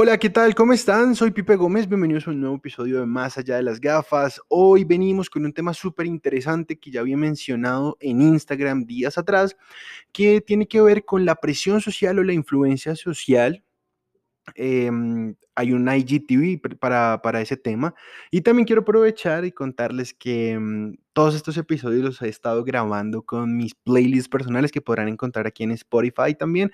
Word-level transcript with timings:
Hola, 0.00 0.16
¿qué 0.16 0.30
tal? 0.30 0.54
¿Cómo 0.54 0.74
están? 0.74 1.16
Soy 1.16 1.32
Pipe 1.32 1.56
Gómez, 1.56 1.88
bienvenidos 1.88 2.28
a 2.28 2.30
un 2.30 2.40
nuevo 2.40 2.54
episodio 2.54 3.00
de 3.00 3.06
Más 3.06 3.36
allá 3.36 3.56
de 3.56 3.64
las 3.64 3.80
gafas. 3.80 4.40
Hoy 4.46 4.84
venimos 4.84 5.28
con 5.28 5.44
un 5.44 5.52
tema 5.52 5.74
súper 5.74 6.06
interesante 6.06 6.78
que 6.78 6.92
ya 6.92 7.00
había 7.00 7.16
mencionado 7.16 7.96
en 7.98 8.22
Instagram 8.22 8.84
días 8.84 9.18
atrás, 9.18 9.56
que 10.12 10.40
tiene 10.40 10.68
que 10.68 10.80
ver 10.80 11.04
con 11.04 11.24
la 11.24 11.34
presión 11.34 11.80
social 11.80 12.16
o 12.20 12.22
la 12.22 12.32
influencia 12.32 12.94
social. 12.94 13.64
Em, 14.54 15.34
hay 15.56 15.72
un 15.72 15.88
IGTV 15.92 16.60
para, 16.78 17.20
para 17.20 17.40
ese 17.40 17.56
tema. 17.56 17.92
Y 18.30 18.42
también 18.42 18.66
quiero 18.66 18.82
aprovechar 18.82 19.44
y 19.44 19.50
contarles 19.50 20.14
que 20.14 20.50
em, 20.52 20.96
todos 21.12 21.34
estos 21.34 21.56
episodios 21.56 22.04
los 22.04 22.22
he 22.22 22.28
estado 22.28 22.62
grabando 22.62 23.22
con 23.22 23.56
mis 23.56 23.74
playlists 23.74 24.28
personales 24.28 24.70
que 24.70 24.80
podrán 24.80 25.08
encontrar 25.08 25.48
aquí 25.48 25.64
en 25.64 25.72
Spotify 25.72 26.36
también. 26.38 26.70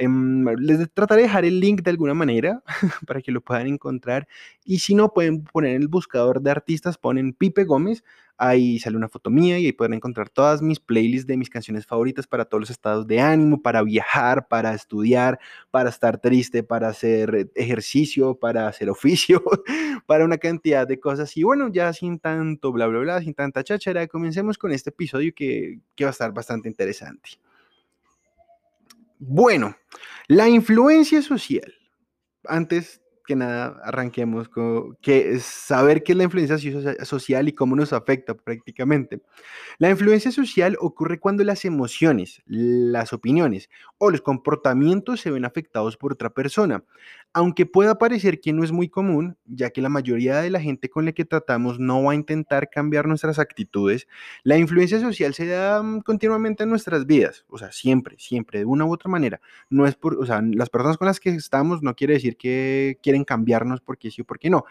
Em, 0.00 0.46
les 0.56 0.88
trataré 0.94 1.20
de 1.20 1.28
dejar 1.28 1.44
el 1.44 1.60
link 1.60 1.82
de 1.82 1.90
alguna 1.90 2.14
manera 2.14 2.62
para 3.06 3.20
que 3.20 3.30
lo 3.30 3.42
puedan 3.42 3.66
encontrar. 3.66 4.26
Y 4.64 4.78
si 4.78 4.94
no, 4.94 5.12
pueden 5.12 5.44
poner 5.44 5.76
en 5.76 5.82
el 5.82 5.88
buscador 5.88 6.40
de 6.40 6.50
artistas, 6.50 6.96
ponen 6.96 7.34
Pipe 7.34 7.64
Gómez, 7.64 8.02
ahí 8.38 8.78
sale 8.78 8.96
una 8.96 9.10
foto 9.10 9.28
mía 9.28 9.58
y 9.58 9.66
ahí 9.66 9.72
pueden 9.72 9.92
encontrar 9.92 10.30
todas 10.30 10.62
mis 10.62 10.80
playlists 10.80 11.26
de 11.26 11.36
mis 11.36 11.50
canciones 11.50 11.84
favoritas 11.84 12.26
para 12.26 12.46
todos 12.46 12.62
los 12.62 12.70
estados 12.70 13.06
de 13.06 13.20
ánimo, 13.20 13.60
para 13.60 13.82
viajar, 13.82 14.48
para 14.48 14.72
estudiar, 14.72 15.38
para 15.70 15.90
estar 15.90 16.18
triste, 16.18 16.62
para 16.62 16.88
hacer 16.88 17.50
ejercicio, 17.54 18.36
para 18.36 18.68
hacer 18.68 18.88
oficio, 18.88 19.42
para 20.06 20.24
una 20.24 20.38
cantidad 20.38 20.88
de 20.88 20.98
cosas. 20.98 21.36
Y 21.36 21.42
bueno, 21.42 21.68
ya 21.70 21.92
sin 21.92 22.18
tanto 22.18 22.72
bla, 22.72 22.86
bla, 22.86 23.00
bla, 23.00 23.20
sin 23.20 23.34
tanta 23.34 23.62
cháchara, 23.64 24.06
comencemos 24.06 24.56
con 24.56 24.72
este 24.72 24.88
episodio 24.88 25.32
que, 25.36 25.80
que 25.94 26.04
va 26.04 26.08
a 26.10 26.12
estar 26.12 26.32
bastante 26.32 26.70
interesante. 26.70 27.38
Bueno, 29.22 29.76
la 30.28 30.48
influencia 30.48 31.20
social. 31.20 31.74
Antes 32.44 33.02
que 33.26 33.36
nada, 33.36 33.78
arranquemos 33.84 34.48
con 34.48 34.96
que 34.96 35.38
saber 35.40 36.02
qué 36.02 36.12
es 36.12 36.18
la 36.18 36.24
influencia 36.24 37.04
social 37.04 37.46
y 37.46 37.52
cómo 37.52 37.76
nos 37.76 37.92
afecta 37.92 38.34
prácticamente. 38.34 39.20
La 39.78 39.90
influencia 39.90 40.32
social 40.32 40.78
ocurre 40.80 41.20
cuando 41.20 41.44
las 41.44 41.66
emociones, 41.66 42.42
las 42.46 43.12
opiniones 43.12 43.68
o 43.98 44.10
los 44.10 44.22
comportamientos 44.22 45.20
se 45.20 45.30
ven 45.30 45.44
afectados 45.44 45.98
por 45.98 46.14
otra 46.14 46.30
persona 46.30 46.82
aunque 47.32 47.64
pueda 47.64 47.96
parecer 47.96 48.40
que 48.40 48.52
no 48.52 48.64
es 48.64 48.72
muy 48.72 48.88
común, 48.88 49.36
ya 49.44 49.70
que 49.70 49.80
la 49.80 49.88
mayoría 49.88 50.40
de 50.40 50.50
la 50.50 50.60
gente 50.60 50.90
con 50.90 51.04
la 51.04 51.12
que 51.12 51.24
tratamos 51.24 51.78
no 51.78 52.02
va 52.02 52.12
a 52.12 52.14
intentar 52.16 52.70
cambiar 52.70 53.06
nuestras 53.06 53.38
actitudes, 53.38 54.08
la 54.42 54.58
influencia 54.58 55.00
social 55.00 55.34
se 55.34 55.46
da 55.46 55.82
mm, 55.82 56.00
continuamente 56.00 56.64
en 56.64 56.70
nuestras 56.70 57.06
vidas, 57.06 57.44
o 57.48 57.58
sea, 57.58 57.70
siempre, 57.72 58.16
siempre, 58.18 58.60
de 58.60 58.64
una 58.64 58.84
u 58.84 58.92
otra 58.92 59.10
manera. 59.10 59.40
No 59.68 59.86
es 59.86 59.94
por, 59.94 60.16
o 60.20 60.26
sea, 60.26 60.42
las 60.42 60.70
personas 60.70 60.98
con 60.98 61.06
las 61.06 61.20
que 61.20 61.30
estamos 61.30 61.82
no 61.82 61.94
quiere 61.94 62.14
decir 62.14 62.36
que 62.36 62.98
quieren 63.02 63.24
cambiarnos 63.24 63.80
porque 63.80 64.10
sí 64.10 64.22
o 64.22 64.24
porque 64.24 64.50
no. 64.50 64.64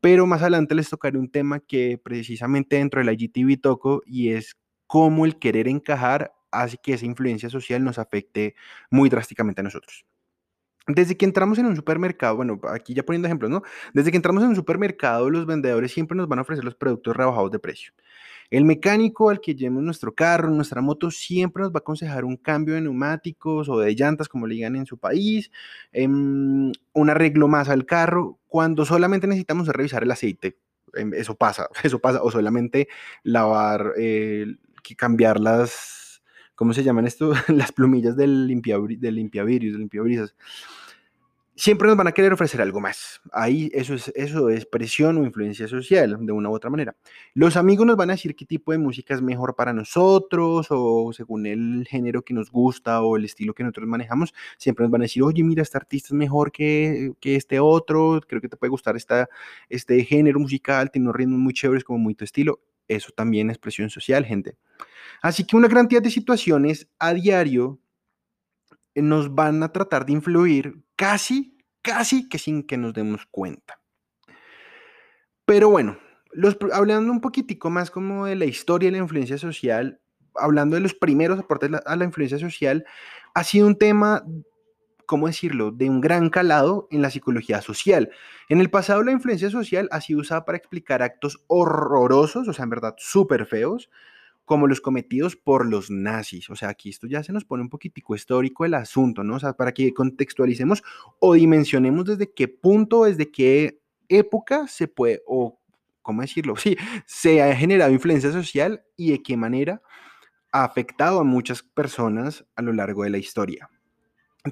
Pero 0.00 0.26
más 0.26 0.42
adelante 0.42 0.74
les 0.74 0.90
tocaré 0.90 1.18
un 1.18 1.30
tema 1.30 1.60
que 1.60 1.98
precisamente 1.98 2.76
dentro 2.76 3.00
de 3.00 3.06
la 3.06 3.12
IGTV 3.12 3.60
toco 3.60 4.02
y 4.06 4.30
es 4.30 4.56
cómo 4.86 5.26
el 5.26 5.38
querer 5.38 5.68
encajar 5.68 6.32
hace 6.52 6.78
que 6.82 6.94
esa 6.94 7.06
influencia 7.06 7.50
social 7.50 7.84
nos 7.84 7.98
afecte 7.98 8.54
muy 8.90 9.08
drásticamente 9.08 9.60
a 9.60 9.64
nosotros. 9.64 10.06
Desde 10.88 11.16
que 11.18 11.26
entramos 11.26 11.58
en 11.58 11.66
un 11.66 11.76
supermercado, 11.76 12.36
bueno, 12.36 12.58
aquí 12.72 12.94
ya 12.94 13.02
poniendo 13.02 13.28
ejemplos, 13.28 13.50
¿no? 13.50 13.62
Desde 13.92 14.10
que 14.10 14.16
entramos 14.16 14.42
en 14.42 14.48
un 14.50 14.56
supermercado, 14.56 15.28
los 15.28 15.44
vendedores 15.44 15.92
siempre 15.92 16.16
nos 16.16 16.28
van 16.28 16.38
a 16.38 16.42
ofrecer 16.42 16.64
los 16.64 16.74
productos 16.74 17.14
rebajados 17.14 17.50
de 17.50 17.58
precio. 17.58 17.92
El 18.50 18.64
mecánico 18.64 19.28
al 19.28 19.40
que 19.40 19.54
llevemos 19.54 19.82
nuestro 19.82 20.14
carro, 20.14 20.48
nuestra 20.48 20.80
moto, 20.80 21.10
siempre 21.10 21.62
nos 21.62 21.72
va 21.72 21.76
a 21.76 21.78
aconsejar 21.80 22.24
un 22.24 22.38
cambio 22.38 22.74
de 22.74 22.80
neumáticos 22.80 23.68
o 23.68 23.78
de 23.78 23.94
llantas, 23.94 24.28
como 24.28 24.46
le 24.46 24.54
digan 24.54 24.76
en 24.76 24.86
su 24.86 24.96
país, 24.96 25.50
em, 25.92 26.72
un 26.94 27.10
arreglo 27.10 27.48
más 27.48 27.68
al 27.68 27.84
carro, 27.84 28.38
cuando 28.46 28.86
solamente 28.86 29.26
necesitamos 29.26 29.68
revisar 29.68 30.02
el 30.02 30.10
aceite. 30.10 30.56
Em, 30.94 31.12
eso 31.12 31.34
pasa, 31.34 31.68
eso 31.84 31.98
pasa, 31.98 32.22
o 32.22 32.30
solamente 32.30 32.88
lavar, 33.22 33.92
eh, 33.98 34.46
cambiar 34.96 35.38
las, 35.40 36.07
¿cómo 36.58 36.74
se 36.74 36.82
llaman 36.82 37.06
esto? 37.06 37.32
las 37.48 37.70
plumillas 37.70 38.16
del, 38.16 38.48
limpiavidrios, 38.48 39.00
del 39.00 39.14
limpiabrisas 39.14 40.34
siempre 41.54 41.88
nos 41.88 41.96
van 41.96 42.08
a 42.08 42.12
querer 42.12 42.32
ofrecer 42.32 42.60
algo 42.60 42.80
más. 42.80 43.20
Ahí 43.32 43.70
eso 43.72 43.94
es, 43.94 44.12
eso 44.16 44.48
es 44.48 44.66
presión 44.66 45.18
o 45.18 45.24
influencia 45.24 45.68
social, 45.68 46.16
de 46.20 46.32
una 46.32 46.48
u 46.48 46.54
otra 46.54 46.68
manera. 46.68 46.96
Los 47.34 47.56
amigos 47.56 47.86
nos 47.86 47.96
van 47.96 48.10
a 48.10 48.14
decir 48.14 48.34
qué 48.34 48.44
tipo 48.44 48.72
de 48.72 48.78
música 48.78 49.14
es 49.14 49.22
mejor 49.22 49.54
para 49.54 49.72
nosotros 49.72 50.66
o 50.70 51.12
según 51.12 51.46
el 51.46 51.86
género 51.88 52.22
que 52.22 52.34
nos 52.34 52.50
gusta 52.50 53.02
o 53.02 53.16
el 53.16 53.24
estilo 53.24 53.54
que 53.54 53.62
nosotros 53.62 53.86
manejamos, 53.86 54.34
siempre 54.56 54.84
nos 54.84 54.90
van 54.90 55.02
a 55.02 55.04
decir, 55.04 55.22
oye, 55.22 55.44
mira, 55.44 55.62
este 55.62 55.76
artista 55.76 56.08
es 56.08 56.14
mejor 56.14 56.50
que, 56.50 57.12
que 57.20 57.36
este 57.36 57.60
otro, 57.60 58.20
creo 58.26 58.40
que 58.40 58.48
te 58.48 58.56
puede 58.56 58.70
gustar 58.70 58.96
esta, 58.96 59.28
este 59.68 60.04
género 60.04 60.40
musical, 60.40 60.90
tiene 60.90 61.06
unos 61.06 61.16
ritmos 61.16 61.38
muy 61.38 61.52
chéveres 61.54 61.84
como 61.84 61.98
muy 61.98 62.14
tu 62.14 62.24
estilo. 62.24 62.60
Eso 62.88 63.12
también 63.14 63.50
es 63.50 63.58
presión 63.58 63.90
social, 63.90 64.24
gente. 64.24 64.56
Así 65.22 65.46
que 65.46 65.56
una 65.56 65.68
cantidad 65.68 66.02
de 66.02 66.10
situaciones 66.10 66.88
a 66.98 67.14
diario 67.14 67.80
nos 68.94 69.34
van 69.34 69.62
a 69.62 69.72
tratar 69.72 70.06
de 70.06 70.12
influir 70.12 70.82
casi, 70.96 71.56
casi 71.82 72.28
que 72.28 72.38
sin 72.38 72.66
que 72.66 72.76
nos 72.76 72.92
demos 72.92 73.26
cuenta. 73.30 73.80
Pero 75.44 75.70
bueno, 75.70 75.98
hablando 76.72 77.10
un 77.10 77.20
poquitico 77.20 77.70
más 77.70 77.90
como 77.90 78.26
de 78.26 78.36
la 78.36 78.44
historia 78.44 78.88
y 78.88 78.92
la 78.92 78.98
influencia 78.98 79.38
social, 79.38 80.00
hablando 80.34 80.76
de 80.76 80.82
los 80.82 80.94
primeros 80.94 81.38
aportes 81.38 81.70
a 81.84 81.96
la 81.96 82.04
influencia 82.04 82.38
social, 82.38 82.84
ha 83.34 83.44
sido 83.44 83.66
un 83.66 83.78
tema, 83.78 84.24
¿cómo 85.06 85.26
decirlo?, 85.26 85.70
de 85.70 85.88
un 85.88 86.00
gran 86.00 86.28
calado 86.28 86.86
en 86.90 87.02
la 87.02 87.10
psicología 87.10 87.62
social. 87.62 88.10
En 88.48 88.60
el 88.60 88.70
pasado 88.70 89.02
la 89.02 89.12
influencia 89.12 89.50
social 89.50 89.88
ha 89.90 90.00
sido 90.00 90.20
usada 90.20 90.44
para 90.44 90.58
explicar 90.58 91.02
actos 91.02 91.42
horrorosos, 91.46 92.46
o 92.46 92.52
sea, 92.52 92.64
en 92.64 92.70
verdad 92.70 92.94
súper 92.98 93.46
feos, 93.46 93.90
como 94.48 94.66
los 94.66 94.80
cometidos 94.80 95.36
por 95.36 95.66
los 95.66 95.90
nazis. 95.90 96.48
O 96.48 96.56
sea, 96.56 96.70
aquí 96.70 96.88
esto 96.88 97.06
ya 97.06 97.22
se 97.22 97.34
nos 97.34 97.44
pone 97.44 97.62
un 97.62 97.68
poquitico 97.68 98.14
histórico 98.14 98.64
el 98.64 98.72
asunto, 98.72 99.22
¿no? 99.22 99.36
O 99.36 99.38
sea, 99.38 99.52
para 99.52 99.72
que 99.72 99.92
contextualicemos 99.92 100.82
o 101.20 101.34
dimensionemos 101.34 102.06
desde 102.06 102.32
qué 102.32 102.48
punto, 102.48 103.04
desde 103.04 103.30
qué 103.30 103.82
época 104.08 104.66
se 104.66 104.88
puede, 104.88 105.20
o 105.26 105.60
cómo 106.00 106.22
decirlo, 106.22 106.56
sí, 106.56 106.76
se 107.06 107.42
ha 107.42 107.54
generado 107.54 107.92
influencia 107.92 108.32
social 108.32 108.82
y 108.96 109.10
de 109.10 109.22
qué 109.22 109.36
manera 109.36 109.82
ha 110.50 110.64
afectado 110.64 111.20
a 111.20 111.24
muchas 111.24 111.62
personas 111.62 112.46
a 112.56 112.62
lo 112.62 112.72
largo 112.72 113.04
de 113.04 113.10
la 113.10 113.18
historia 113.18 113.68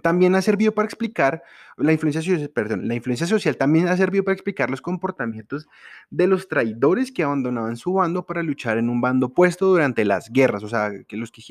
también 0.00 0.34
ha 0.34 0.42
servido 0.42 0.72
para 0.72 0.86
explicar 0.86 1.42
la 1.76 1.92
influencia 1.92 2.22
social, 2.22 2.50
perdón, 2.50 2.88
la 2.88 2.94
influencia 2.94 3.26
social 3.26 3.56
también 3.56 3.88
ha 3.88 3.96
servido 3.96 4.24
para 4.24 4.34
explicar 4.34 4.70
los 4.70 4.80
comportamientos 4.80 5.68
de 6.10 6.26
los 6.26 6.48
traidores 6.48 7.12
que 7.12 7.22
abandonaban 7.22 7.76
su 7.76 7.94
bando 7.94 8.24
para 8.26 8.42
luchar 8.42 8.78
en 8.78 8.88
un 8.88 9.00
bando 9.00 9.26
opuesto 9.26 9.66
durante 9.66 10.04
las 10.04 10.30
guerras, 10.30 10.62
o 10.62 10.68
sea, 10.68 10.90
que 11.06 11.16
los 11.16 11.30
que 11.30 11.42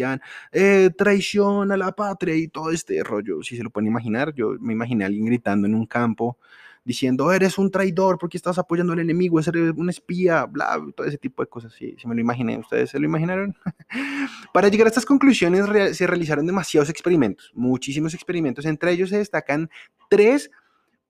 eh, 0.52 0.90
traición 0.98 1.72
a 1.72 1.78
la 1.78 1.92
patria 1.94 2.36
y 2.36 2.48
todo 2.48 2.72
este 2.72 3.04
rollo, 3.04 3.42
si 3.44 3.56
se 3.58 3.64
lo 3.64 3.70
pueden 3.70 3.88
imaginar, 3.88 4.34
yo 4.34 4.56
me 4.60 4.74
imaginé 4.74 5.06
a 5.06 5.08
alguien 5.08 5.26
gritando 5.26 5.68
en 5.68 5.76
un 5.76 5.86
campo 5.86 6.38
diciendo, 6.86 7.34
eres 7.34 7.58
un 7.58 7.72
traidor 7.72 8.18
porque 8.20 8.38
estás 8.38 8.58
apoyando 8.60 8.94
al 8.94 9.00
enemigo, 9.00 9.40
eres 9.40 9.74
un 9.76 9.90
espía, 9.90 10.46
bla, 10.46 10.80
todo 10.96 11.06
ese 11.08 11.18
tipo 11.18 11.42
de 11.44 11.50
cosas. 11.50 11.74
Sí, 11.74 11.96
si 12.00 12.08
me 12.08 12.16
lo 12.16 12.22
imaginé, 12.22 12.58
¿ustedes 12.58 12.92
se 12.92 13.00
lo 13.00 13.06
imaginaron? 13.06 13.56
Para 14.54 14.70
llegar 14.70 14.86
a 14.86 14.90
estas 14.90 15.06
conclusiones 15.06 15.66
se 15.98 16.08
realizaron 16.08 16.46
demasiados 16.46 16.90
experimentos, 16.90 17.52
muchísimos 17.56 18.14
experimentos, 18.14 18.66
entre 18.66 18.92
ellos 18.92 19.10
se 19.10 19.18
destacan 19.18 19.70
tres 20.10 20.52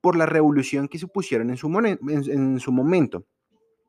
por 0.00 0.16
la 0.16 0.26
revolución 0.26 0.88
que 0.88 0.98
supusieron 0.98 1.50
en 1.50 1.56
su, 1.56 1.68
en 1.78 2.58
su 2.58 2.72
momento. 2.72 3.26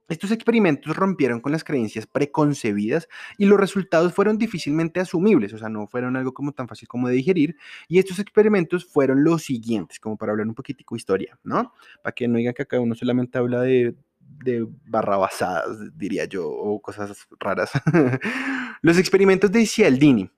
Estos 0.09 0.31
experimentos 0.31 0.95
rompieron 0.95 1.41
con 1.41 1.51
las 1.51 1.63
creencias 1.63 2.07
preconcebidas 2.07 3.09
y 3.37 3.45
los 3.45 3.59
resultados 3.59 4.13
fueron 4.13 4.37
difícilmente 4.37 4.99
asumibles, 4.99 5.53
o 5.53 5.57
sea, 5.57 5.67
no 5.67 5.87
fueron 5.87 6.15
algo 6.15 6.33
como 6.33 6.53
tan 6.53 6.67
fácil 6.67 6.87
como 6.87 7.09
de 7.09 7.15
digerir. 7.15 7.57
Y 7.87 7.99
estos 7.99 8.19
experimentos 8.19 8.85
fueron 8.85 9.23
los 9.23 9.43
siguientes, 9.43 9.99
como 9.99 10.17
para 10.17 10.31
hablar 10.31 10.47
un 10.47 10.55
poquitico 10.55 10.95
de 10.95 10.99
historia, 10.99 11.39
¿no? 11.43 11.73
Para 12.01 12.13
que 12.13 12.27
no 12.27 12.37
digan 12.37 12.53
que 12.53 12.61
acá 12.61 12.79
uno 12.79 12.95
solamente 12.95 13.37
habla 13.37 13.61
de, 13.61 13.95
de 14.43 14.65
barrabasadas, 14.85 15.97
diría 15.97 16.25
yo, 16.25 16.47
o 16.49 16.81
cosas 16.81 17.27
raras. 17.39 17.71
los 18.81 18.97
experimentos 18.97 19.51
de 19.51 19.65
Cialdini. 19.65 20.29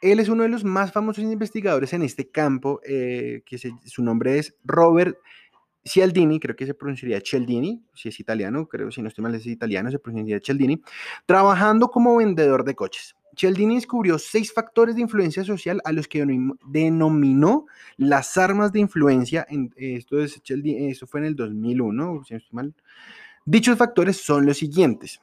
Él 0.00 0.18
es 0.18 0.30
uno 0.30 0.44
de 0.44 0.48
los 0.48 0.64
más 0.64 0.92
famosos 0.92 1.24
investigadores 1.24 1.92
en 1.92 2.02
este 2.02 2.30
campo, 2.30 2.80
eh, 2.86 3.42
que 3.44 3.58
su 3.58 4.02
nombre 4.02 4.38
es 4.38 4.56
Robert 4.64 5.18
Cialdini, 5.84 6.38
creo 6.38 6.54
que 6.54 6.66
se 6.66 6.74
pronunciaría 6.74 7.20
Cialdini, 7.20 7.82
si 7.94 8.10
es 8.10 8.20
italiano, 8.20 8.68
creo, 8.68 8.90
si 8.90 9.00
no 9.00 9.08
estoy 9.08 9.22
mal, 9.22 9.34
es 9.34 9.46
italiano, 9.46 9.90
se 9.90 9.98
pronunciaría 9.98 10.40
Cialdini, 10.44 10.82
trabajando 11.26 11.88
como 11.88 12.16
vendedor 12.16 12.64
de 12.64 12.74
coches. 12.74 13.16
Cialdini 13.36 13.76
descubrió 13.76 14.18
seis 14.18 14.52
factores 14.52 14.96
de 14.96 15.02
influencia 15.02 15.44
social 15.44 15.80
a 15.84 15.92
los 15.92 16.08
que 16.08 16.26
denominó 16.66 17.66
las 17.96 18.36
armas 18.36 18.72
de 18.72 18.80
influencia. 18.80 19.46
En, 19.48 19.72
esto, 19.76 20.20
es, 20.20 20.40
fue 21.06 21.20
en 21.20 21.26
el 21.26 21.36
2001, 21.36 22.24
si 22.24 22.34
no 22.34 22.38
estoy 22.38 22.54
mal. 22.56 22.74
Dichos 23.46 23.78
factores 23.78 24.16
son 24.16 24.46
los 24.46 24.58
siguientes. 24.58 25.20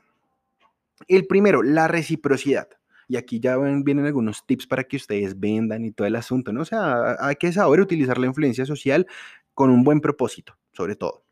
El 1.07 1.27
primero, 1.27 1.61
la 1.61 1.87
reciprocidad. 1.87 2.69
Y 3.09 3.15
aquí 3.15 3.39
ya 3.39 3.57
vienen 3.57 4.05
algunos 4.05 4.45
tips 4.45 4.67
para 4.67 4.83
que 4.83 4.97
ustedes 4.97 5.39
vendan 5.39 5.85
y 5.85 5.91
todo 5.91 6.07
el 6.07 6.15
asunto, 6.15 6.51
¿no? 6.51 6.61
O 6.61 6.65
sea, 6.65 7.15
hay 7.19 7.35
que 7.35 7.53
saber 7.53 7.79
utilizar 7.79 8.17
la 8.17 8.27
influencia 8.27 8.65
social 8.65 9.07
con 9.57 9.71
un 9.71 9.83
buen 9.83 10.01
propósito, 10.01 10.55
sobre 10.71 10.95
todo. 10.95 11.23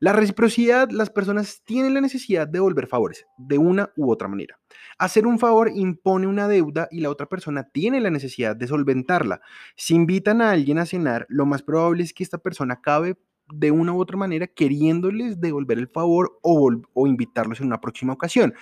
La 0.00 0.12
reciprocidad, 0.12 0.90
las 0.90 1.08
personas 1.08 1.62
tienen 1.64 1.94
la 1.94 2.00
necesidad 2.00 2.48
de 2.48 2.54
devolver 2.54 2.88
favores 2.88 3.26
de 3.38 3.58
una 3.58 3.92
u 3.96 4.10
otra 4.10 4.26
manera. 4.26 4.58
Hacer 4.98 5.24
un 5.24 5.38
favor 5.38 5.70
impone 5.72 6.26
una 6.26 6.48
deuda 6.48 6.88
y 6.90 6.98
la 6.98 7.10
otra 7.10 7.26
persona 7.26 7.68
tiene 7.72 8.00
la 8.00 8.10
necesidad 8.10 8.56
de 8.56 8.66
solventarla. 8.66 9.40
Si 9.76 9.94
invitan 9.94 10.42
a 10.42 10.50
alguien 10.50 10.78
a 10.78 10.86
cenar, 10.86 11.26
lo 11.28 11.46
más 11.46 11.62
probable 11.62 12.02
es 12.02 12.12
que 12.12 12.24
esta 12.24 12.38
persona 12.38 12.74
acabe 12.74 13.20
de 13.52 13.70
una 13.70 13.92
u 13.92 14.00
otra 14.00 14.16
manera 14.16 14.48
queriéndoles 14.48 15.40
devolver 15.40 15.78
el 15.78 15.86
favor 15.86 16.40
o, 16.42 16.72
o 16.92 17.06
invitarlos 17.06 17.60
en 17.60 17.68
una 17.68 17.80
próxima 17.80 18.12
ocasión. 18.12 18.52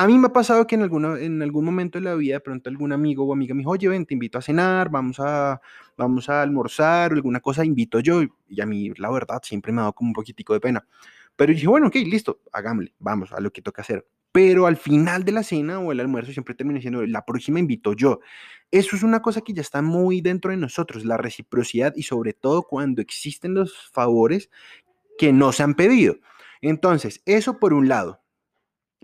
A 0.00 0.06
mí 0.06 0.16
me 0.16 0.28
ha 0.28 0.32
pasado 0.32 0.64
que 0.64 0.76
en, 0.76 0.82
alguna, 0.82 1.18
en 1.18 1.42
algún 1.42 1.64
momento 1.64 1.98
de 1.98 2.04
la 2.04 2.14
vida, 2.14 2.34
de 2.34 2.40
pronto 2.40 2.70
algún 2.70 2.92
amigo 2.92 3.24
o 3.24 3.32
amiga 3.32 3.52
me 3.52 3.62
dijo, 3.62 3.72
oye, 3.72 3.88
ven, 3.88 4.06
te 4.06 4.14
invito 4.14 4.38
a 4.38 4.42
cenar, 4.42 4.90
vamos 4.90 5.18
a, 5.18 5.60
vamos 5.96 6.28
a 6.28 6.40
almorzar 6.40 7.10
o 7.10 7.16
alguna 7.16 7.40
cosa, 7.40 7.64
invito 7.64 7.98
yo. 7.98 8.22
Y 8.48 8.60
a 8.60 8.66
mí, 8.66 8.92
la 8.96 9.10
verdad, 9.10 9.40
siempre 9.42 9.72
me 9.72 9.80
ha 9.80 9.82
dado 9.82 9.94
como 9.94 10.10
un 10.10 10.12
poquitico 10.12 10.52
de 10.52 10.60
pena. 10.60 10.86
Pero 11.34 11.52
dije, 11.52 11.66
bueno, 11.66 11.88
ok, 11.88 11.96
listo, 11.96 12.38
hagámosle, 12.52 12.94
vamos 13.00 13.32
a 13.32 13.40
lo 13.40 13.50
que 13.52 13.60
toca 13.60 13.82
hacer. 13.82 14.06
Pero 14.30 14.66
al 14.66 14.76
final 14.76 15.24
de 15.24 15.32
la 15.32 15.42
cena 15.42 15.80
o 15.80 15.90
el 15.90 15.98
almuerzo 15.98 16.30
siempre 16.30 16.54
termino 16.54 16.76
diciendo, 16.76 17.04
la 17.04 17.24
próxima 17.24 17.58
invito 17.58 17.92
yo. 17.92 18.20
Eso 18.70 18.94
es 18.94 19.02
una 19.02 19.20
cosa 19.20 19.40
que 19.40 19.52
ya 19.52 19.62
está 19.62 19.82
muy 19.82 20.20
dentro 20.20 20.52
de 20.52 20.58
nosotros, 20.58 21.04
la 21.04 21.16
reciprocidad 21.16 21.92
y 21.96 22.04
sobre 22.04 22.34
todo 22.34 22.62
cuando 22.62 23.02
existen 23.02 23.54
los 23.54 23.90
favores 23.90 24.48
que 25.18 25.32
no 25.32 25.50
se 25.50 25.64
han 25.64 25.74
pedido. 25.74 26.18
Entonces, 26.60 27.20
eso 27.26 27.58
por 27.58 27.72
un 27.72 27.88
lado. 27.88 28.20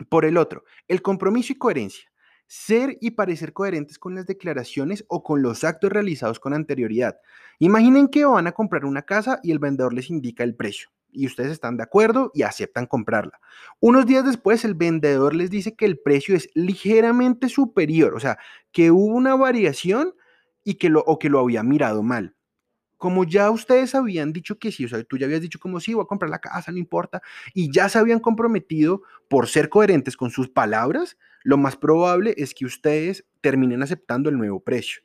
Por 0.09 0.25
el 0.25 0.37
otro, 0.37 0.65
el 0.89 1.03
compromiso 1.03 1.53
y 1.53 1.57
coherencia. 1.57 2.11
Ser 2.47 2.99
y 3.01 3.13
parecer 3.13 3.53
coherentes 3.53 3.99
con 3.99 4.15
las 4.15 4.27
declaraciones 4.27 5.05
o 5.09 5.23
con 5.23 5.41
los 5.41 5.65
actos 5.65 5.91
realizados 5.91 6.39
con 6.39 6.53
anterioridad. 6.53 7.17
Imaginen 7.59 8.09
que 8.09 8.25
van 8.25 8.47
a 8.47 8.53
comprar 8.53 8.85
una 8.85 9.03
casa 9.03 9.41
y 9.43 9.51
el 9.51 9.59
vendedor 9.59 9.95
les 9.95 10.11
indica 10.11 10.45
el 10.45 10.55
precio 10.55 10.91
y 11.15 11.27
ustedes 11.27 11.53
están 11.53 11.77
de 11.77 11.85
acuerdo 11.85 12.31
y 12.35 12.43
aceptan 12.43 12.87
comprarla. 12.87 13.41
Unos 13.81 14.05
días 14.05 14.25
después 14.27 14.65
el 14.65 14.75
vendedor 14.75 15.35
les 15.35 15.49
dice 15.49 15.75
que 15.75 15.87
el 15.87 15.99
precio 15.99 16.35
es 16.35 16.51
ligeramente 16.55 17.49
superior, 17.49 18.15
o 18.15 18.21
sea, 18.21 18.37
que 18.73 18.91
hubo 18.91 19.15
una 19.15 19.37
variación 19.37 20.15
y 20.65 20.75
que 20.75 20.91
lo, 20.91 21.01
o 21.07 21.19
que 21.19 21.31
lo 21.31 21.39
había 21.39 21.63
mirado 21.63 22.03
mal 22.03 22.34
como 23.05 23.25
ya 23.25 23.51
ustedes 23.51 23.95
habían 23.95 24.33
dicho 24.33 24.59
que 24.59 24.73
sí, 24.73 24.87
o 24.87 24.89
sea, 24.89 25.05
tú 25.05 25.19
ya 25.19 25.27
habías 25.27 25.43
dicho 25.43 25.59
como 25.59 25.79
sí, 25.79 25.93
voy 25.93 26.05
a 26.05 26.07
comprar 26.07 26.31
la 26.31 26.39
casa, 26.39 26.73
no 26.73 26.79
importa, 26.79 27.21
y 27.53 27.71
ya 27.71 27.91
se 27.91 27.99
habían 27.99 28.19
comprometido 28.19 29.03
por 29.29 29.47
ser 29.47 29.69
coherentes 29.69 30.17
con 30.17 30.31
sus 30.31 30.49
palabras, 30.49 31.19
lo 31.43 31.59
más 31.59 31.77
probable 31.77 32.33
es 32.39 32.55
que 32.55 32.65
ustedes 32.65 33.27
terminen 33.43 33.83
aceptando 33.83 34.31
el 34.31 34.39
nuevo 34.39 34.59
precio. 34.59 35.03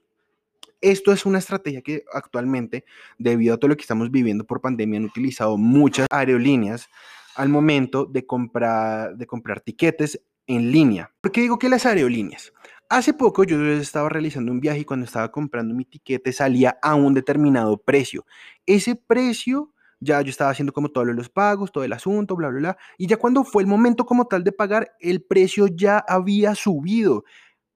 Esto 0.79 1.11
es 1.11 1.25
una 1.25 1.39
estrategia 1.39 1.81
que 1.81 2.05
actualmente, 2.13 2.85
debido 3.17 3.55
a 3.55 3.57
todo 3.57 3.67
lo 3.67 3.75
que 3.75 3.81
estamos 3.81 4.09
viviendo 4.09 4.45
por 4.45 4.61
pandemia, 4.61 4.97
han 4.97 5.03
utilizado 5.03 5.57
muchas 5.57 6.07
aerolíneas 6.09 6.87
al 7.35 7.49
momento 7.49 8.05
de 8.05 8.25
comprar, 8.25 9.17
de 9.17 9.27
comprar 9.27 9.59
tiquetes 9.59 10.21
en 10.47 10.71
línea. 10.71 11.11
¿Por 11.19 11.33
qué 11.33 11.41
digo 11.41 11.59
que 11.59 11.67
las 11.67 11.85
aerolíneas? 11.85 12.53
Hace 12.91 13.13
poco 13.13 13.43
yo 13.43 13.63
estaba 13.67 14.09
realizando 14.09 14.51
un 14.51 14.59
viaje 14.59 14.79
y 14.79 14.85
cuando 14.85 15.05
estaba 15.05 15.31
comprando 15.31 15.75
mi 15.75 15.85
tiquete 15.85 16.33
salía 16.33 16.79
a 16.81 16.95
un 16.95 17.13
determinado 17.13 17.77
precio. 17.77 18.25
Ese 18.65 18.95
precio 18.95 19.71
ya 19.99 20.21
yo 20.21 20.31
estaba 20.31 20.49
haciendo 20.49 20.73
como 20.73 20.89
todos 20.89 21.05
los 21.07 21.29
pagos, 21.29 21.71
todo 21.71 21.83
el 21.83 21.93
asunto, 21.93 22.35
bla, 22.35 22.49
bla, 22.49 22.59
bla. 22.59 22.77
Y 22.97 23.05
ya 23.05 23.17
cuando 23.17 23.43
fue 23.43 23.61
el 23.61 23.67
momento 23.67 24.05
como 24.07 24.25
tal 24.25 24.43
de 24.43 24.51
pagar, 24.51 24.95
el 24.99 25.21
precio 25.21 25.67
ya 25.67 25.99
había 25.99 26.55
subido. 26.55 27.25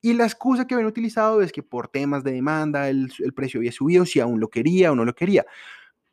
Y 0.02 0.14
la 0.14 0.26
excusa 0.26 0.66
que 0.66 0.74
habían 0.74 0.90
utilizado 0.90 1.42
es 1.44 1.52
que 1.52 1.62
por 1.64 1.90
temas 1.90 2.24
de 2.24 2.32
demanda 2.32 2.90
el, 2.90 3.12
el 3.20 3.34
precio 3.34 3.60
había 3.60 3.72
subido, 3.72 4.06
si 4.06 4.20
aún 4.20 4.40
lo 4.40 4.50
quería 4.50 4.92
o 4.92 4.96
no 4.96 5.06
lo 5.06 5.14
quería. 5.14 5.46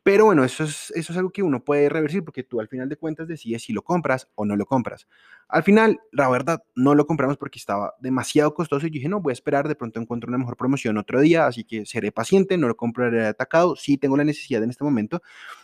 Pero 0.03 0.25
bueno, 0.25 0.43
eso 0.43 0.63
es, 0.63 0.91
eso 0.95 1.13
es 1.13 1.17
algo 1.17 1.29
que 1.29 1.43
uno 1.43 1.63
puede 1.63 1.87
revertir 1.87 2.23
porque 2.23 2.43
tú 2.43 2.59
al 2.59 2.67
final 2.67 2.89
de 2.89 2.95
cuentas 2.95 3.27
decides 3.27 3.61
si 3.61 3.71
lo 3.73 3.83
compras 3.83 4.27
o 4.33 4.45
no 4.45 4.55
lo 4.55 4.65
compras. 4.65 5.07
Al 5.47 5.61
final, 5.61 5.99
la 6.11 6.27
verdad, 6.27 6.63
no 6.75 6.95
lo 6.95 7.05
compramos 7.05 7.37
porque 7.37 7.59
estaba 7.59 7.93
demasiado 7.99 8.53
costoso 8.55 8.87
y 8.87 8.89
dije, 8.89 9.07
no, 9.07 9.21
voy 9.21 9.31
a 9.31 9.33
esperar, 9.33 9.67
de 9.67 9.75
pronto 9.75 9.99
encuentro 9.99 10.27
una 10.27 10.39
mejor 10.39 10.57
promoción 10.57 10.97
otro 10.97 11.21
día, 11.21 11.45
así 11.45 11.63
que 11.63 11.85
seré 11.85 12.11
paciente, 12.11 12.57
no 12.57 12.67
lo 12.67 12.75
compraré 12.75 13.27
atacado. 13.27 13.75
Sí 13.75 13.97
tengo 13.97 14.17
la 14.17 14.23
necesidad 14.23 14.63
en 14.63 14.71
este 14.71 14.83
momento 14.83 15.21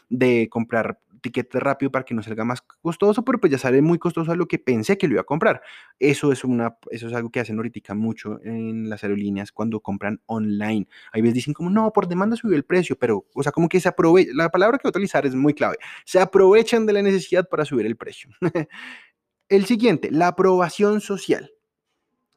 de 0.10 0.48
comprar 0.50 1.00
tiquete 1.22 1.60
rápido 1.60 1.92
para 1.92 2.06
que 2.06 2.14
no 2.14 2.24
salga 2.24 2.46
más 2.46 2.62
costoso, 2.62 3.24
pero 3.24 3.40
pues 3.40 3.52
ya 3.52 3.58
sale 3.58 3.82
muy 3.82 4.00
costoso 4.00 4.32
a 4.32 4.36
lo 4.36 4.48
que 4.48 4.60
pensé 4.60 4.98
que 4.98 5.08
lo 5.08 5.14
iba 5.14 5.22
a 5.22 5.26
comprar. 5.26 5.62
Eso 6.00 6.32
es, 6.32 6.44
una, 6.44 6.78
eso 6.92 7.08
es 7.08 7.14
algo 7.14 7.30
que 7.30 7.40
hacen 7.40 7.58
ahorita 7.58 7.94
mucho 7.94 8.40
en 8.44 8.90
las 8.90 9.04
aerolíneas 9.04 9.52
cuando 9.52 9.80
compran 9.80 10.22
online. 10.26 10.88
Ahí 11.12 11.22
veces 11.22 11.36
dicen 11.36 11.54
como, 11.54 11.70
no, 11.70 11.92
por 11.94 12.08
demanda 12.08 12.36
subió 12.36 12.56
el 12.56 12.64
precio, 12.64 12.98
pero, 12.98 13.26
o 13.34 13.44
sea, 13.44 13.52
como 13.52 13.70
que 13.70 13.80
se 13.80 13.90
aprovecha, 13.90 14.32
la 14.34 14.50
palabra 14.50 14.78
que 14.78 14.84
voy 14.84 14.90
a 14.90 14.96
utilizar 14.98 15.26
es 15.26 15.36
muy 15.36 15.54
clave, 15.54 15.78
se 16.06 16.20
aprovechan 16.20 16.86
de 16.86 16.94
la 16.94 17.02
necesidad 17.02 17.48
para 17.48 17.66
subir 17.66 17.86
el 17.86 17.96
precio. 17.96 18.30
el 19.50 19.66
siguiente, 19.66 20.10
la 20.12 20.28
aprobación 20.28 21.02
social. 21.02 21.52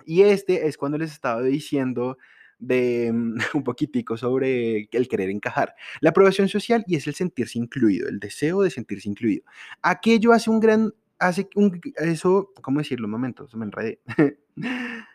Y 0.05 0.23
este 0.23 0.67
es 0.67 0.77
cuando 0.77 0.99
les 0.99 1.12
estaba 1.12 1.43
diciendo 1.43 2.17
de 2.61 3.11
mm, 3.12 3.39
un 3.55 3.65
poquitico 3.65 4.17
sobre 4.17 4.89
el 4.93 5.09
querer 5.09 5.31
encajar. 5.31 5.75
La 6.01 6.11
aprobación 6.11 6.49
social 6.49 6.85
y 6.87 6.97
es 6.97 7.07
el 7.07 7.15
sentirse 7.15 7.59
incluido, 7.59 8.09
el 8.09 8.21
deseo 8.21 8.62
de 8.62 8.71
sentirse 8.71 9.09
incluido. 9.09 9.45
Aquello 9.83 10.33
hace 10.33 10.51
un 10.51 10.61
gran, 10.61 10.95
hace 11.19 11.49
un, 11.57 11.81
eso, 11.97 12.53
¿cómo 12.62 12.79
decirlo? 12.79 13.07
Un 13.07 13.12
momento, 13.12 13.49
me 13.55 13.65
enredé. 13.65 14.01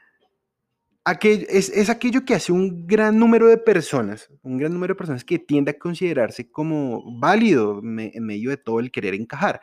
Aquello, 1.07 1.45
es, 1.49 1.69
es, 1.69 1.91
aquello 1.91 2.25
que 2.25 2.33
hace 2.33 2.51
un 2.51 2.87
gran 2.87 3.19
número 3.19 3.45
de 3.45 3.59
personas, 3.59 4.27
un 4.41 4.57
gran 4.57 4.73
número 4.73 4.95
de 4.95 4.97
personas 4.97 5.23
que 5.23 5.37
tiende 5.37 5.69
a 5.69 5.77
considerarse 5.77 6.49
como 6.49 7.19
válido 7.19 7.79
en 7.83 8.25
medio 8.25 8.49
de 8.49 8.57
todo 8.57 8.79
el 8.79 8.89
querer 8.89 9.13
encajar. 9.13 9.61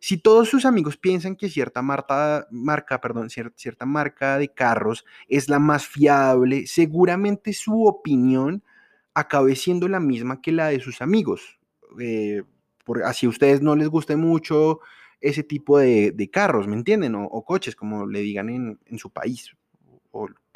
Si 0.00 0.16
todos 0.16 0.48
sus 0.48 0.64
amigos 0.64 0.96
piensan 0.96 1.36
que 1.36 1.50
cierta 1.50 1.82
marca, 1.82 3.00
perdón, 3.02 3.28
cierta 3.28 3.84
marca 3.84 4.38
de 4.38 4.48
carros 4.48 5.04
es 5.28 5.50
la 5.50 5.58
más 5.58 5.86
fiable, 5.86 6.66
seguramente 6.66 7.52
su 7.52 7.84
opinión 7.84 8.64
acabe 9.12 9.54
siendo 9.56 9.88
la 9.88 10.00
misma 10.00 10.40
que 10.40 10.52
la 10.52 10.68
de 10.68 10.80
sus 10.80 11.02
amigos. 11.02 11.58
Eh, 12.00 12.42
por, 12.84 13.02
así 13.04 13.26
a 13.26 13.28
ustedes 13.28 13.60
no 13.60 13.76
les 13.76 13.88
guste 13.88 14.16
mucho 14.16 14.80
ese 15.20 15.42
tipo 15.42 15.78
de, 15.78 16.30
carros, 16.32 16.66
¿me 16.66 16.76
entienden? 16.76 17.14
O, 17.14 17.44
coches, 17.44 17.76
como 17.76 18.06
le 18.06 18.20
digan 18.20 18.48
en, 18.48 18.98
su 18.98 19.10
país. 19.10 19.54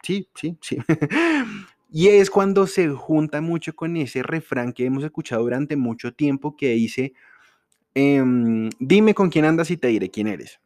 Sí, 0.03 0.27
sí, 0.35 0.57
sí. 0.63 0.79
y 1.91 2.09
es 2.09 2.31
cuando 2.31 2.67
se 2.67 2.89
junta 2.89 3.43
mucho 3.43 3.77
con 3.77 3.97
ese 3.99 4.23
refrán 4.23 4.73
que 4.73 4.87
hemos 4.87 5.05
escuchado 5.05 5.43
durante 5.43 5.77
mucho 5.77 6.15
tiempo 6.15 6.57
que 6.57 6.71
dice, 6.71 7.13
Em, 7.95 8.71
dime 8.79 9.15
con 9.15 9.31
quién 9.31 9.45
andas 9.45 9.71
y 9.71 9.77
te 9.77 9.89
diré 9.89 10.11
quién 10.11 10.27
eres. 10.27 10.61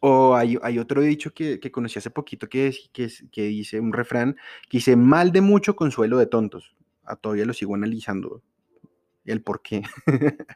O 0.00 0.34
hay, 0.34 0.78
otro 0.78 1.00
dicho 1.00 1.32
que, 1.32 1.60
conocí 1.70 1.98
hace 1.98 2.10
poquito 2.10 2.48
que, 2.48 2.74
que, 2.92 3.10
que, 3.30 3.42
dice 3.42 3.80
un 3.80 3.92
refrán 3.92 4.36
que 4.68 4.78
dice 4.78 4.96
mal 4.96 5.32
de 5.32 5.40
mucho 5.40 5.76
consuelo 5.76 6.18
de 6.18 6.26
tontos. 6.26 6.74
A 7.04 7.12
ah, 7.12 7.16
todavía 7.16 7.46
lo 7.46 7.52
sigo 7.52 7.74
analizando 7.74 8.42
el 9.24 9.42
por 9.42 9.62
qué. 9.62 9.82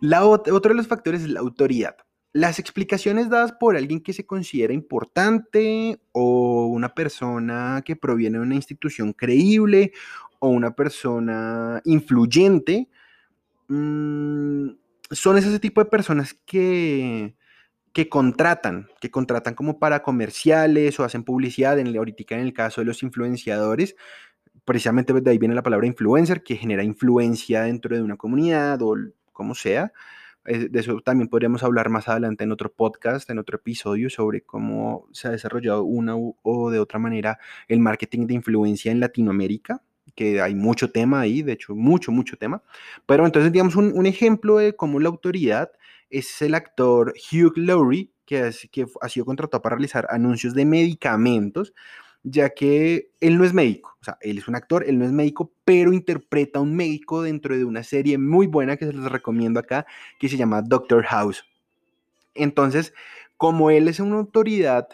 la, 0.00 0.24
otro 0.26 0.60
de 0.60 0.74
los 0.74 0.88
factores 0.88 1.22
es 1.22 1.30
la 1.30 1.40
autoridad. 1.40 1.96
Las 2.34 2.58
explicaciones 2.58 3.28
dadas 3.28 3.52
por 3.52 3.76
alguien 3.76 4.00
que 4.00 4.14
se 4.14 4.24
considera 4.24 4.72
importante 4.72 6.00
o 6.12 6.66
una 6.66 6.94
persona 6.94 7.82
que 7.84 7.96
proviene 7.96 8.38
de 8.38 8.44
una 8.44 8.54
institución 8.54 9.12
creíble 9.12 9.92
o 10.38 10.48
una 10.48 10.74
persona 10.74 11.82
influyente 11.84 12.88
mmm, 13.68 14.68
son 15.12 15.38
ese 15.38 15.58
tipo 15.58 15.82
de 15.82 15.90
personas 15.90 16.34
que, 16.46 17.36
que 17.92 18.08
contratan, 18.08 18.88
que 19.00 19.10
contratan 19.10 19.54
como 19.54 19.78
para 19.78 20.02
comerciales 20.02 20.98
o 20.98 21.04
hacen 21.04 21.24
publicidad, 21.24 21.78
en, 21.78 21.96
ahorita 21.96 22.34
en 22.34 22.40
el 22.40 22.52
caso 22.52 22.80
de 22.80 22.86
los 22.86 23.02
influenciadores, 23.02 23.96
precisamente 24.64 25.12
de 25.12 25.30
ahí 25.30 25.38
viene 25.38 25.54
la 25.54 25.62
palabra 25.62 25.86
influencer, 25.86 26.42
que 26.42 26.56
genera 26.56 26.84
influencia 26.84 27.62
dentro 27.62 27.94
de 27.94 28.02
una 28.02 28.16
comunidad 28.16 28.80
o 28.82 28.96
como 29.32 29.54
sea. 29.54 29.92
De 30.44 30.80
eso 30.80 31.00
también 31.02 31.28
podríamos 31.28 31.62
hablar 31.62 31.88
más 31.88 32.08
adelante 32.08 32.42
en 32.42 32.50
otro 32.50 32.72
podcast, 32.72 33.30
en 33.30 33.38
otro 33.38 33.58
episodio, 33.58 34.10
sobre 34.10 34.42
cómo 34.42 35.06
se 35.12 35.28
ha 35.28 35.30
desarrollado 35.30 35.84
una 35.84 36.16
o 36.16 36.70
de 36.70 36.80
otra 36.80 36.98
manera 36.98 37.38
el 37.68 37.78
marketing 37.78 38.26
de 38.26 38.34
influencia 38.34 38.90
en 38.90 38.98
Latinoamérica 38.98 39.82
que 40.14 40.40
hay 40.40 40.54
mucho 40.54 40.90
tema 40.90 41.20
ahí, 41.20 41.42
de 41.42 41.52
hecho, 41.52 41.74
mucho, 41.74 42.12
mucho 42.12 42.36
tema. 42.36 42.62
Pero 43.06 43.26
entonces, 43.26 43.52
digamos, 43.52 43.76
un, 43.76 44.06
ejemplo 44.06 44.58
de 44.58 44.74
cómo 44.74 45.00
la 45.00 45.08
autoridad 45.08 45.70
es 46.10 46.42
el 46.42 46.54
actor 46.54 47.14
Hugh 47.32 47.56
Laurie, 47.56 48.10
que, 48.26 48.50
que 48.70 48.86
ha 49.00 49.08
sido 49.08 49.26
contratado 49.26 49.62
para 49.62 49.76
realizar 49.76 50.06
anuncios 50.10 50.54
de 50.54 50.64
medicamentos, 50.64 51.72
ya 52.22 52.50
que 52.50 53.10
él 53.20 53.36
no 53.36 53.44
es 53.44 53.52
médico, 53.52 53.96
o 54.00 54.04
sea, 54.04 54.16
él 54.20 54.38
es 54.38 54.48
un 54.48 54.54
actor, 54.54 54.84
él 54.86 54.98
no 54.98 55.04
es 55.04 55.12
médico, 55.12 55.52
pero 55.64 55.92
interpreta 55.92 56.58
a 56.58 56.62
un 56.62 56.74
médico 56.74 57.22
dentro 57.22 57.56
de 57.56 57.64
una 57.64 57.82
serie 57.82 58.18
muy 58.18 58.46
buena 58.46 58.76
que 58.76 58.86
se 58.86 58.92
les 58.92 59.10
recomiendo 59.10 59.58
acá, 59.58 59.86
que 60.18 60.28
se 60.28 60.36
llama 60.36 60.62
Doctor 60.62 61.04
House. 61.04 61.44
Entonces, 62.34 62.94
como 63.36 63.70
él 63.70 63.88
es 63.88 64.00
una 64.00 64.16
autoridad 64.16 64.88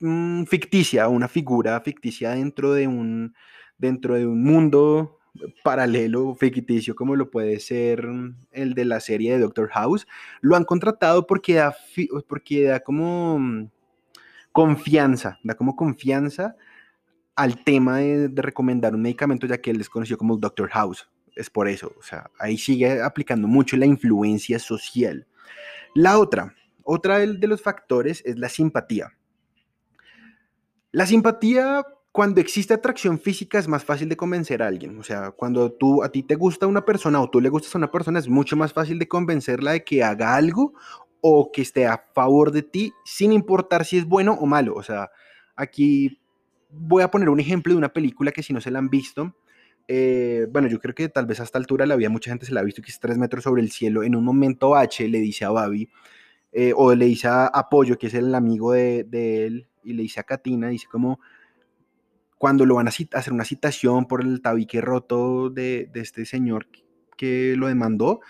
mm, 0.00 0.44
ficticia, 0.44 1.08
una 1.08 1.28
figura 1.28 1.80
ficticia 1.80 2.30
dentro 2.30 2.74
de 2.74 2.88
un, 2.88 3.34
dentro 3.78 4.14
de 4.14 4.26
un 4.26 4.42
mundo 4.42 5.18
paralelo 5.62 6.34
ficticio 6.34 6.94
como 6.94 7.16
lo 7.16 7.30
puede 7.30 7.58
ser 7.60 8.06
el 8.52 8.74
de 8.74 8.84
la 8.84 9.00
serie 9.00 9.32
de 9.32 9.40
Doctor 9.40 9.68
House, 9.70 10.06
lo 10.40 10.56
han 10.56 10.64
contratado 10.64 11.26
porque 11.26 11.54
da, 11.54 11.74
porque 12.28 12.64
da 12.64 12.80
como 12.80 13.38
mm, 13.38 13.70
confianza, 14.52 15.38
da 15.42 15.54
como 15.54 15.74
confianza 15.76 16.56
al 17.34 17.64
tema 17.64 17.98
de, 17.98 18.30
recomendar 18.36 18.94
un 18.94 19.02
medicamento 19.02 19.46
ya 19.46 19.60
que 19.60 19.70
él 19.70 19.80
es 19.80 19.90
conocido 19.90 20.18
como 20.18 20.36
Doctor 20.36 20.70
House. 20.70 21.08
Es 21.34 21.50
por 21.50 21.66
eso, 21.66 21.92
o 21.98 22.02
sea, 22.02 22.30
ahí 22.38 22.56
sigue 22.56 23.02
aplicando 23.02 23.48
mucho 23.48 23.76
la 23.76 23.86
influencia 23.86 24.60
social. 24.60 25.26
La 25.96 26.18
otra, 26.18 26.54
otra 26.84 27.18
de 27.18 27.48
los 27.48 27.60
factores 27.60 28.22
es 28.24 28.38
la 28.38 28.48
simpatía. 28.48 29.12
La 30.92 31.06
simpatía 31.06 31.84
cuando 32.14 32.40
existe 32.40 32.72
atracción 32.72 33.18
física 33.18 33.58
es 33.58 33.66
más 33.66 33.82
fácil 33.82 34.08
de 34.08 34.16
convencer 34.16 34.62
a 34.62 34.68
alguien. 34.68 34.96
O 35.00 35.02
sea, 35.02 35.32
cuando 35.32 35.72
tú 35.72 36.04
a 36.04 36.12
ti 36.12 36.22
te 36.22 36.36
gusta 36.36 36.68
una 36.68 36.84
persona 36.84 37.20
o 37.20 37.28
tú 37.28 37.40
le 37.40 37.48
gustas 37.48 37.74
a 37.74 37.78
una 37.78 37.90
persona, 37.90 38.20
es 38.20 38.28
mucho 38.28 38.54
más 38.54 38.72
fácil 38.72 39.00
de 39.00 39.08
convencerla 39.08 39.72
de 39.72 39.82
que 39.82 40.04
haga 40.04 40.36
algo 40.36 40.74
o 41.20 41.50
que 41.50 41.60
esté 41.62 41.88
a 41.88 42.06
favor 42.14 42.52
de 42.52 42.62
ti, 42.62 42.92
sin 43.04 43.32
importar 43.32 43.84
si 43.84 43.98
es 43.98 44.04
bueno 44.04 44.34
o 44.34 44.46
malo. 44.46 44.76
O 44.76 44.84
sea, 44.84 45.10
aquí 45.56 46.20
voy 46.70 47.02
a 47.02 47.10
poner 47.10 47.28
un 47.30 47.40
ejemplo 47.40 47.72
de 47.72 47.78
una 47.78 47.92
película 47.92 48.30
que 48.30 48.44
si 48.44 48.52
no 48.52 48.60
se 48.60 48.70
la 48.70 48.78
han 48.78 48.90
visto, 48.90 49.34
eh, 49.88 50.46
bueno, 50.52 50.68
yo 50.68 50.78
creo 50.78 50.94
que 50.94 51.08
tal 51.08 51.26
vez 51.26 51.40
a 51.40 51.42
esta 51.42 51.58
altura 51.58 51.84
la 51.84 51.96
vida 51.96 52.10
mucha 52.10 52.30
gente 52.30 52.46
se 52.46 52.52
la 52.52 52.60
ha 52.60 52.64
visto, 52.64 52.80
que 52.80 52.92
es 52.92 53.00
tres 53.00 53.18
metros 53.18 53.42
sobre 53.42 53.60
el 53.60 53.72
cielo. 53.72 54.04
En 54.04 54.14
un 54.14 54.24
momento 54.24 54.76
H 54.76 55.08
le 55.08 55.18
dice 55.18 55.46
a 55.46 55.50
Babi, 55.50 55.90
eh, 56.52 56.72
o 56.76 56.94
le 56.94 57.06
dice 57.06 57.26
a 57.26 57.46
Apoyo, 57.46 57.98
que 57.98 58.06
es 58.06 58.14
el 58.14 58.32
amigo 58.36 58.70
de, 58.70 59.02
de 59.02 59.46
él, 59.46 59.66
y 59.82 59.94
le 59.94 60.04
dice 60.04 60.20
a 60.20 60.22
Katina, 60.22 60.68
dice 60.68 60.86
como 60.88 61.18
cuando 62.44 62.66
lo 62.66 62.74
van 62.74 62.88
a 62.88 62.90
hacer 62.90 63.32
una 63.32 63.46
citación 63.46 64.04
por 64.04 64.20
el 64.20 64.42
tabique 64.42 64.82
roto 64.82 65.48
de, 65.48 65.88
este 65.94 66.26
señor 66.26 66.66
que 67.16 67.56
lo 67.56 67.68
demandó, 67.68 68.20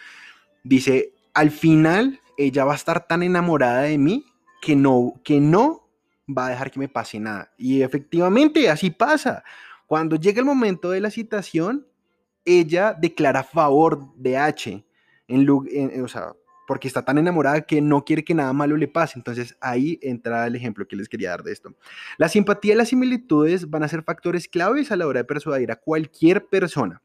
dice, 0.63 1.15
al 1.35 1.51
final 1.51 2.21
ella 2.39 2.65
va 2.65 2.75
a 2.75 2.77
estar 2.77 3.09
tan 3.09 3.25
enamorada 3.25 3.83
de 3.83 3.99
mí 3.99 4.25
que 4.63 4.77
no, 4.77 5.15
que 5.25 5.41
no 5.41 5.89
va 6.29 6.47
a 6.47 6.51
dejar 6.51 6.71
que 6.71 6.79
me 6.79 6.89
pase 6.89 7.19
nada. 7.19 7.53
Y 7.59 7.83
efectivamente 7.83 8.71
así 8.71 8.93
pasa. 8.93 9.43
Cuando 9.89 10.15
llega 10.15 10.39
el 10.39 10.47
momento 10.47 10.91
de 10.91 11.01
la 11.01 11.11
citación, 11.11 11.85
ella 12.45 12.95
declara 12.97 13.41
a 13.41 13.43
favor 13.43 14.15
de 14.15 14.39
H. 14.39 14.87
O 15.29 16.07
sea, 16.07 16.35
porque 16.67 16.89
está 16.89 17.05
tan 17.05 17.19
enamorada 17.19 17.63
que 17.63 17.81
no 17.81 18.05
quiere 18.05 18.25
que 18.25 18.35
nada 18.35 18.53
malo 18.53 18.77
le 18.77 18.89
pase. 18.89 19.19
Entonces 19.19 19.57
ahí 19.61 19.99
entra 20.03 20.47
el 20.47 20.57
ejemplo 20.57 20.87
que 20.87 20.97
les 20.97 21.09
quería 21.09 21.31
dar 21.31 21.43
de 21.43 21.53
esto. 21.53 21.75
La 22.19 22.29
simpatía 22.29 22.75
y 22.75 22.77
las 22.77 22.89
similitudes 22.89 23.71
van 23.71 23.83
a 23.83 23.89
ser 23.89 24.03
factores 24.03 24.49
claves 24.49 24.91
a 24.91 24.97
la 24.97 25.07
hora 25.07 25.21
de 25.21 25.25
persuadir 25.25 25.71
a 25.71 25.77
cualquier 25.77 26.47
persona. 26.47 27.01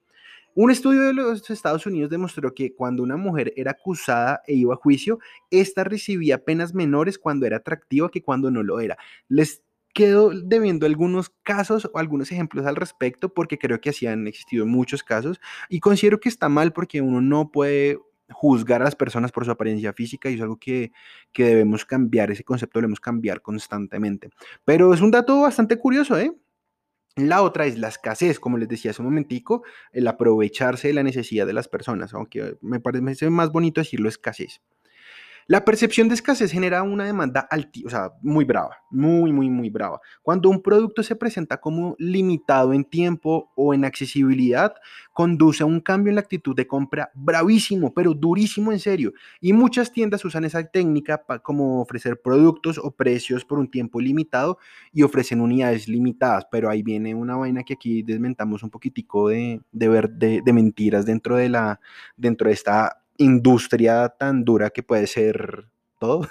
Un 0.55 0.71
estudio 0.71 1.03
de 1.03 1.13
los 1.13 1.49
Estados 1.49 1.85
Unidos 1.85 2.09
demostró 2.09 2.53
que 2.53 2.73
cuando 2.73 3.03
una 3.03 3.15
mujer 3.17 3.53
era 3.55 3.71
acusada 3.71 4.41
e 4.47 4.55
iba 4.55 4.73
a 4.73 4.77
juicio, 4.77 5.19
ésta 5.51 5.83
recibía 5.83 6.43
penas 6.43 6.73
menores 6.73 7.19
cuando 7.19 7.45
era 7.45 7.57
atractiva 7.57 8.09
que 8.09 8.23
cuando 8.23 8.49
no 8.49 8.63
lo 8.63 8.79
era. 8.79 8.97
Les 9.27 9.63
quedo 9.93 10.31
debiendo 10.31 10.85
algunos 10.85 11.29
casos 11.43 11.89
o 11.91 11.97
algunos 11.97 12.31
ejemplos 12.31 12.65
al 12.65 12.75
respecto 12.75 13.33
porque 13.33 13.57
creo 13.57 13.79
que 13.79 13.89
así 13.89 14.07
han 14.07 14.27
existido 14.27 14.65
muchos 14.65 15.03
casos 15.03 15.39
y 15.67 15.79
considero 15.79 16.19
que 16.19 16.29
está 16.29 16.49
mal 16.49 16.73
porque 16.73 17.01
uno 17.01 17.21
no 17.21 17.51
puede 17.51 17.99
juzgar 18.31 18.81
a 18.81 18.85
las 18.85 18.95
personas 18.95 19.31
por 19.31 19.45
su 19.45 19.51
apariencia 19.51 19.93
física 19.93 20.29
y 20.29 20.35
es 20.35 20.41
algo 20.41 20.57
que, 20.57 20.91
debemos 21.35 21.85
cambiar, 21.85 22.31
ese 22.31 22.43
concepto 22.43 22.79
lo 22.79 22.83
debemos 22.83 22.99
cambiar 22.99 23.41
constantemente. 23.41 24.29
Pero 24.65 24.93
es 24.93 25.01
un 25.01 25.11
dato 25.11 25.41
bastante 25.41 25.77
curioso, 25.77 26.17
¿eh? 26.17 26.33
La 27.15 27.41
otra 27.41 27.65
es 27.65 27.77
la 27.77 27.89
escasez, 27.89 28.39
como 28.39 28.57
les 28.57 28.69
decía 28.69 28.91
hace 28.91 29.01
un 29.01 29.07
momentico, 29.07 29.63
el 29.91 30.07
aprovecharse 30.07 30.87
de 30.87 30.93
la 30.93 31.03
necesidad 31.03 31.45
de 31.45 31.53
las 31.53 31.67
personas, 31.67 32.13
aunque 32.13 32.57
me 32.61 32.79
parece 32.79 33.29
más 33.29 33.51
bonito 33.51 33.81
decirlo 33.81 34.07
escasez. 34.07 34.61
La 35.49 35.65
percepción 35.65 36.07
de 36.09 36.13
escasez 36.13 36.51
genera 36.51 36.83
una 36.83 37.05
demanda 37.05 37.39
alti, 37.39 37.83
o 37.83 37.89
sea, 37.89 38.11
muy 38.21 38.45
brava, 38.45 38.77
muy, 38.91 39.33
muy, 39.33 39.49
muy 39.49 39.71
brava. 39.71 39.99
Cuando 40.21 40.47
un 40.47 40.61
producto 40.61 41.01
se 41.01 41.15
presenta 41.15 41.59
como 41.59 41.95
limitado 41.97 42.71
en 42.71 42.85
tiempo 42.85 43.51
o 43.55 43.73
en 43.73 43.83
accesibilidad, 43.83 44.75
conduce 45.11 45.63
a 45.63 45.65
un 45.65 45.79
cambio 45.79 46.11
en 46.11 46.17
la 46.17 46.21
actitud 46.21 46.55
de 46.55 46.67
compra 46.67 47.09
bravísimo, 47.15 47.91
pero 47.95 48.13
durísimo 48.13 48.71
en 48.71 48.79
serio. 48.79 49.11
Y 49.41 49.53
muchas 49.53 49.91
tiendas 49.91 50.23
usan 50.23 50.45
esa 50.45 50.63
técnica 50.63 51.25
para 51.25 51.39
como 51.39 51.81
ofrecer 51.81 52.21
productos 52.21 52.77
o 52.77 52.91
precios 52.91 53.43
por 53.43 53.57
un 53.57 53.71
tiempo 53.71 53.99
limitado 53.99 54.59
y 54.93 55.01
ofrecen 55.01 55.41
unidades 55.41 55.87
limitadas. 55.87 56.45
Pero 56.51 56.69
ahí 56.69 56.83
viene 56.83 57.15
una 57.15 57.37
vaina 57.37 57.63
que 57.63 57.73
aquí 57.73 58.03
desmentamos 58.03 58.61
un 58.61 58.69
poquitico 58.69 59.29
de, 59.29 59.61
de, 59.71 60.41
de 60.45 60.53
mentiras 60.53 61.07
dentro 61.07 61.37
de, 61.37 61.49
la, 61.49 61.79
dentro 62.17 62.49
de 62.49 62.53
esta 62.53 62.99
industria 63.19 64.09
tan 64.09 64.43
dura 64.43 64.71
que 64.71 64.81
puede 64.81 65.05
ser 65.05 65.67
todo. 65.99 66.27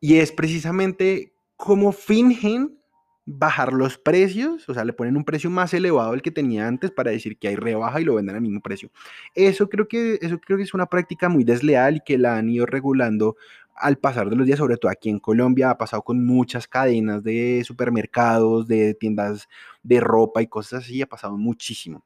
y 0.00 0.16
es 0.16 0.32
precisamente 0.32 1.32
cómo 1.56 1.92
fingen 1.92 2.76
bajar 3.24 3.72
los 3.72 3.98
precios, 3.98 4.68
o 4.68 4.74
sea, 4.74 4.84
le 4.84 4.92
ponen 4.92 5.16
un 5.16 5.24
precio 5.24 5.50
más 5.50 5.74
elevado 5.74 6.12
al 6.12 6.22
que 6.22 6.30
tenía 6.30 6.68
antes 6.68 6.92
para 6.92 7.10
decir 7.10 7.38
que 7.38 7.48
hay 7.48 7.56
rebaja 7.56 8.00
y 8.00 8.04
lo 8.04 8.14
venden 8.14 8.36
al 8.36 8.42
mismo 8.42 8.60
precio. 8.60 8.90
Eso 9.34 9.68
creo 9.68 9.88
que, 9.88 10.18
eso 10.22 10.38
creo 10.38 10.56
que 10.56 10.62
es 10.62 10.74
una 10.74 10.86
práctica 10.86 11.28
muy 11.28 11.42
desleal 11.42 11.96
y 11.96 12.00
que 12.00 12.18
la 12.18 12.36
han 12.36 12.48
ido 12.48 12.66
regulando 12.66 13.36
al 13.74 13.98
pasar 13.98 14.30
de 14.30 14.36
los 14.36 14.46
días, 14.46 14.58
sobre 14.58 14.76
todo 14.76 14.90
aquí 14.90 15.10
en 15.10 15.18
Colombia, 15.18 15.70
ha 15.70 15.78
pasado 15.78 16.02
con 16.02 16.24
muchas 16.24 16.66
cadenas 16.68 17.22
de 17.22 17.62
supermercados, 17.64 18.66
de 18.68 18.94
tiendas 18.94 19.48
de 19.82 20.00
ropa 20.00 20.40
y 20.40 20.46
cosas 20.46 20.84
así, 20.84 21.02
ha 21.02 21.06
pasado 21.06 21.36
muchísimo. 21.36 22.04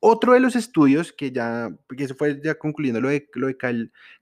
Otro 0.00 0.32
de 0.32 0.40
los 0.40 0.56
estudios 0.56 1.12
que 1.12 1.30
ya, 1.30 1.70
porque 1.86 2.04
eso 2.04 2.14
fue 2.14 2.40
ya 2.42 2.54
concluyendo 2.54 3.00
lo 3.00 3.08
de, 3.08 3.28
lo 3.34 3.48
de 3.48 3.56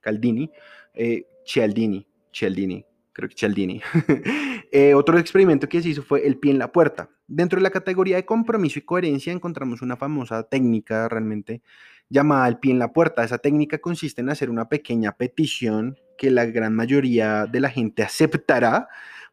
Caldini, 0.01 0.51
eh, 0.93 1.25
Cialdini, 1.45 2.05
Cialdini, 2.33 2.85
creo 3.13 3.29
que 3.29 3.35
Cialdini. 3.35 3.81
eh, 4.71 4.93
otro 4.93 5.17
experimento 5.17 5.69
que 5.69 5.81
se 5.81 5.89
hizo 5.89 6.03
fue 6.03 6.27
el 6.27 6.37
pie 6.37 6.51
en 6.51 6.59
la 6.59 6.71
puerta. 6.71 7.09
Dentro 7.27 7.57
de 7.57 7.63
la 7.63 7.69
categoría 7.69 8.17
de 8.17 8.25
compromiso 8.25 8.79
y 8.79 8.83
coherencia 8.83 9.31
encontramos 9.31 9.81
una 9.81 9.95
famosa 9.95 10.43
técnica 10.43 11.07
realmente 11.07 11.61
llamada 12.09 12.47
el 12.47 12.59
pie 12.59 12.73
en 12.73 12.79
la 12.79 12.91
puerta. 12.91 13.23
Esa 13.23 13.37
técnica 13.37 13.79
consiste 13.79 14.21
en 14.21 14.29
hacer 14.29 14.49
una 14.49 14.67
pequeña 14.67 15.13
petición 15.13 15.97
que 16.17 16.29
la 16.29 16.45
gran 16.45 16.75
mayoría 16.75 17.45
de 17.45 17.59
la 17.59 17.69
gente 17.69 18.03
aceptará 18.03 18.87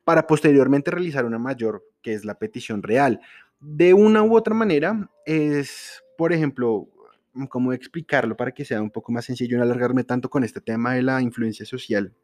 para 0.05 0.27
posteriormente 0.27 0.91
realizar 0.91 1.25
una 1.25 1.39
mayor, 1.39 1.85
que 2.03 2.15
es 2.15 2.25
la 2.25 2.39
petición 2.39 2.83
real. 2.83 3.21
De 3.61 3.93
una 3.93 4.23
u 4.23 4.35
otra 4.35 4.55
manera, 4.55 5.11
es 5.27 6.03
por 6.21 6.35
ejemplo, 6.35 6.87
mm, 7.33 7.47
cómo 7.47 7.73
explicarlo 7.73 8.37
para 8.37 8.53
que 8.53 8.67
sea 8.67 8.83
un 8.83 8.91
poco 8.91 9.11
más 9.11 9.25
sencillo 9.25 9.55
y 9.55 9.57
no 9.57 9.63
alargarme 9.63 10.05
tanto 10.05 10.29
con 10.29 10.45
este 10.45 10.61
tema 10.61 10.93
de 10.93 11.03
la 11.03 11.23
influencia 11.23 11.65
social. 11.65 12.15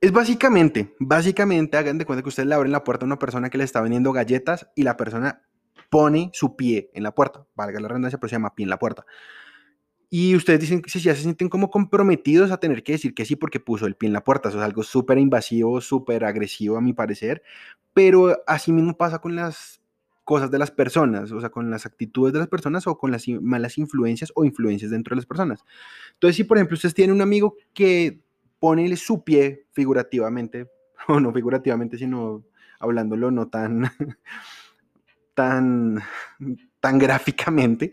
Es 0.00 0.12
básicamente, 0.12 0.96
básicamente 0.98 1.76
hagan 1.76 1.98
de 1.98 2.06
cuenta 2.06 2.22
que 2.22 2.30
ustedes 2.30 2.48
le 2.48 2.54
abren 2.54 2.72
la 2.72 2.84
puerta 2.84 3.04
a 3.04 3.06
una 3.06 3.18
persona 3.18 3.50
que 3.50 3.58
le 3.58 3.64
está 3.64 3.82
vendiendo 3.82 4.14
galletas 4.14 4.66
y 4.74 4.82
la 4.82 4.96
persona 4.96 5.42
pone 5.90 6.30
su 6.32 6.56
pie 6.56 6.90
en 6.94 7.02
la 7.02 7.14
puerta, 7.14 7.46
valga 7.54 7.80
la 7.80 7.88
redundancia, 7.88 8.18
pero 8.18 8.30
se 8.30 8.36
llama 8.36 8.54
pie 8.54 8.64
en 8.64 8.70
la 8.70 8.78
puerta. 8.78 9.04
Y 10.08 10.34
ustedes 10.34 10.60
dicen 10.60 10.80
que 10.80 10.88
si 10.88 11.00
ya 11.00 11.14
se 11.14 11.20
sienten 11.20 11.50
como 11.50 11.68
comprometidos 11.68 12.50
a 12.50 12.56
tener 12.56 12.82
que 12.82 12.92
decir 12.92 13.12
que 13.12 13.26
sí 13.26 13.36
porque 13.36 13.60
puso 13.60 13.84
el 13.84 13.94
pie 13.94 14.06
en 14.06 14.14
la 14.14 14.24
puerta. 14.24 14.48
Eso 14.48 14.56
es 14.56 14.64
algo 14.64 14.82
súper 14.84 15.18
invasivo, 15.18 15.82
súper 15.82 16.24
agresivo 16.24 16.78
a 16.78 16.80
mi 16.80 16.94
parecer. 16.94 17.42
Pero 17.92 18.42
así 18.46 18.72
mismo 18.72 18.96
pasa 18.96 19.18
con 19.18 19.36
las 19.36 19.82
cosas 20.26 20.50
de 20.50 20.58
las 20.58 20.72
personas, 20.72 21.30
o 21.30 21.40
sea, 21.40 21.50
con 21.50 21.70
las 21.70 21.86
actitudes 21.86 22.32
de 22.32 22.40
las 22.40 22.48
personas 22.48 22.88
o 22.88 22.98
con 22.98 23.12
las 23.12 23.28
malas 23.40 23.78
influencias 23.78 24.32
o 24.34 24.44
influencias 24.44 24.90
dentro 24.90 25.14
de 25.14 25.20
las 25.20 25.24
personas. 25.24 25.60
Entonces, 26.14 26.34
si 26.34 26.42
por 26.42 26.56
ejemplo 26.58 26.74
ustedes 26.74 26.94
tienen 26.94 27.14
un 27.14 27.22
amigo 27.22 27.54
que 27.72 28.20
pone 28.58 28.96
su 28.96 29.22
pie 29.22 29.66
figurativamente, 29.70 30.68
o 31.08 31.20
no 31.20 31.32
figurativamente, 31.32 31.96
sino 31.96 32.42
hablándolo 32.80 33.30
no 33.30 33.46
tan, 33.46 33.88
tan, 35.34 36.00
tan 36.80 36.98
gráficamente, 36.98 37.92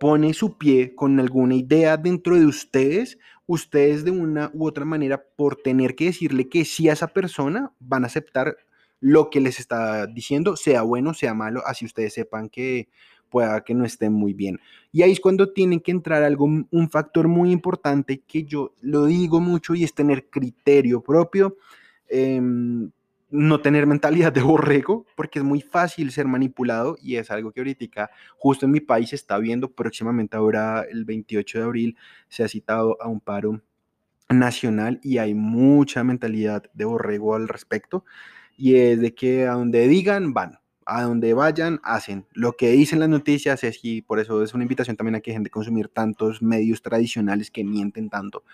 pone 0.00 0.32
su 0.32 0.56
pie 0.56 0.94
con 0.94 1.20
alguna 1.20 1.56
idea 1.56 1.98
dentro 1.98 2.36
de 2.36 2.46
ustedes, 2.46 3.18
ustedes 3.44 4.02
de 4.02 4.12
una 4.12 4.50
u 4.54 4.66
otra 4.66 4.86
manera, 4.86 5.22
por 5.36 5.56
tener 5.56 5.94
que 5.94 6.06
decirle 6.06 6.48
que 6.48 6.64
sí 6.64 6.88
a 6.88 6.94
esa 6.94 7.08
persona, 7.08 7.70
van 7.80 8.04
a 8.04 8.06
aceptar 8.06 8.56
lo 9.00 9.30
que 9.30 9.40
les 9.40 9.60
está 9.60 10.06
diciendo, 10.06 10.56
sea 10.56 10.82
bueno, 10.82 11.14
sea 11.14 11.34
malo, 11.34 11.62
así 11.66 11.84
ustedes 11.84 12.14
sepan 12.14 12.48
que 12.48 12.88
pueda 13.28 13.62
que 13.64 13.74
no 13.74 13.84
estén 13.84 14.12
muy 14.12 14.32
bien. 14.32 14.60
Y 14.92 15.02
ahí 15.02 15.12
es 15.12 15.20
cuando 15.20 15.52
tienen 15.52 15.80
que 15.80 15.90
entrar 15.90 16.22
algo, 16.22 16.44
un 16.44 16.90
factor 16.90 17.28
muy 17.28 17.50
importante 17.50 18.22
que 18.26 18.44
yo 18.44 18.72
lo 18.80 19.06
digo 19.06 19.40
mucho 19.40 19.74
y 19.74 19.84
es 19.84 19.94
tener 19.94 20.28
criterio 20.30 21.02
propio, 21.02 21.56
em, 22.08 22.90
no 23.30 23.60
tener 23.60 23.86
mentalidad 23.86 24.32
de 24.32 24.42
borrego, 24.42 25.04
porque 25.16 25.40
es 25.40 25.44
muy 25.44 25.60
fácil 25.60 26.12
ser 26.12 26.26
manipulado 26.26 26.96
y 27.02 27.16
es 27.16 27.30
algo 27.30 27.52
que 27.52 27.60
ahorita 27.60 28.10
justo 28.38 28.66
en 28.66 28.72
mi 28.72 28.80
país 28.80 29.12
está 29.12 29.38
viendo, 29.38 29.70
próximamente 29.70 30.36
ahora 30.36 30.84
el 30.90 31.04
28 31.04 31.58
de 31.58 31.64
abril 31.64 31.96
se 32.28 32.44
ha 32.44 32.48
citado 32.48 32.96
a 33.02 33.08
un 33.08 33.20
paro 33.20 33.60
nacional 34.28 35.00
y 35.02 35.18
hay 35.18 35.34
mucha 35.34 36.04
mentalidad 36.04 36.64
de 36.74 36.84
borrego 36.84 37.34
al 37.34 37.48
respecto 37.48 38.04
y 38.56 38.76
es 38.76 39.00
de 39.00 39.14
que 39.14 39.46
a 39.46 39.52
donde 39.52 39.86
digan 39.88 40.32
van. 40.32 40.58
A 40.88 41.02
donde 41.02 41.34
vayan, 41.34 41.80
hacen. 41.82 42.26
Lo 42.32 42.52
que 42.52 42.70
dicen 42.70 43.00
las 43.00 43.08
noticias 43.08 43.64
es 43.64 43.80
y 43.82 44.02
por 44.02 44.20
eso 44.20 44.42
es 44.42 44.54
una 44.54 44.62
invitación 44.62 44.96
también 44.96 45.16
a 45.16 45.20
que 45.20 45.32
dejen 45.32 45.42
de 45.42 45.50
consumir 45.50 45.88
tantos 45.88 46.42
medios 46.42 46.80
tradicionales 46.80 47.50
que 47.50 47.64
mienten 47.64 48.08
tanto. 48.08 48.44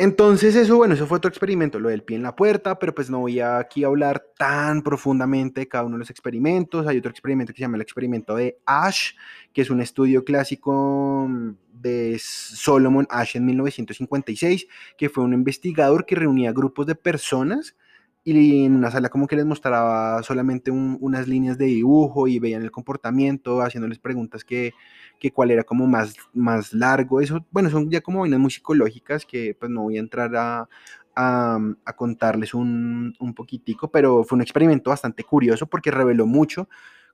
Entonces 0.00 0.56
eso, 0.56 0.78
bueno, 0.78 0.94
eso 0.94 1.06
fue 1.06 1.18
otro 1.18 1.28
experimento, 1.28 1.78
lo 1.78 1.90
del 1.90 2.02
pie 2.02 2.16
en 2.16 2.22
la 2.22 2.34
puerta, 2.34 2.78
pero 2.78 2.94
pues 2.94 3.10
no 3.10 3.18
voy 3.18 3.38
aquí 3.38 3.84
a 3.84 3.88
hablar 3.88 4.24
tan 4.34 4.80
profundamente 4.80 5.60
de 5.60 5.68
cada 5.68 5.84
uno 5.84 5.96
de 5.96 5.98
los 5.98 6.10
experimentos. 6.10 6.86
Hay 6.86 6.96
otro 6.96 7.10
experimento 7.10 7.52
que 7.52 7.58
se 7.58 7.64
llama 7.64 7.76
el 7.76 7.82
experimento 7.82 8.34
de 8.34 8.58
Ash, 8.64 9.10
que 9.52 9.60
es 9.60 9.68
un 9.68 9.82
estudio 9.82 10.24
clásico 10.24 11.28
de 11.74 12.18
Solomon 12.18 13.06
Ash 13.10 13.36
en 13.36 13.44
1956, 13.44 14.66
que 14.96 15.10
fue 15.10 15.22
un 15.22 15.34
investigador 15.34 16.06
que 16.06 16.14
reunía 16.14 16.50
grupos 16.52 16.86
de 16.86 16.94
personas 16.94 17.76
y 18.22 18.64
en 18.64 18.76
una 18.76 18.90
sala 18.90 19.08
como 19.08 19.26
que 19.26 19.36
les 19.36 19.46
mostraba 19.46 20.22
solamente 20.22 20.70
unas 20.70 21.26
líneas 21.26 21.56
de 21.56 21.66
dibujo 21.66 22.28
y 22.28 22.38
veían 22.38 22.62
el 22.62 22.70
comportamiento, 22.70 23.62
haciéndoles 23.62 23.98
preguntas 23.98 24.44
que, 24.44 24.72
que 25.18 25.32
cuál 25.32 25.50
era 25.50 25.64
como 25.64 25.86
más, 25.86 26.14
más 26.34 26.72
largo. 26.74 27.20
Eso, 27.20 27.46
bueno, 27.50 27.70
son 27.70 27.90
ya 27.90 28.02
como 28.02 28.20
vainas 28.20 28.38
muy 28.40 28.50
psicológicas 28.50 29.24
que 29.24 29.56
pues 29.58 29.70
no 29.70 29.82
voy 29.82 29.96
a 29.96 30.00
entrar 30.00 30.36
a, 30.36 30.68
a, 31.16 31.58
a 31.84 31.92
contarles 31.96 32.52
un, 32.52 33.14
un, 33.18 33.34
poquitico, 33.34 33.90
pero 33.90 34.22
fue 34.24 34.36
un 34.36 34.42
experimento 34.42 34.90
bastante 34.90 35.24
curioso 35.24 35.66
porque 35.66 35.90
reveló 35.90 36.26
mucho 36.26 36.68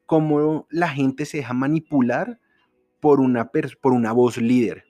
cómo 0.07 0.67
la 0.71 0.89
gente 0.89 1.25
se 1.25 1.39
deja 1.39 1.55
manipular 1.55 2.41
por 3.01 3.21
una, 3.21 3.51
por 3.81 3.93
una 3.93 4.13
voz 4.13 4.39
líder. 4.39 4.85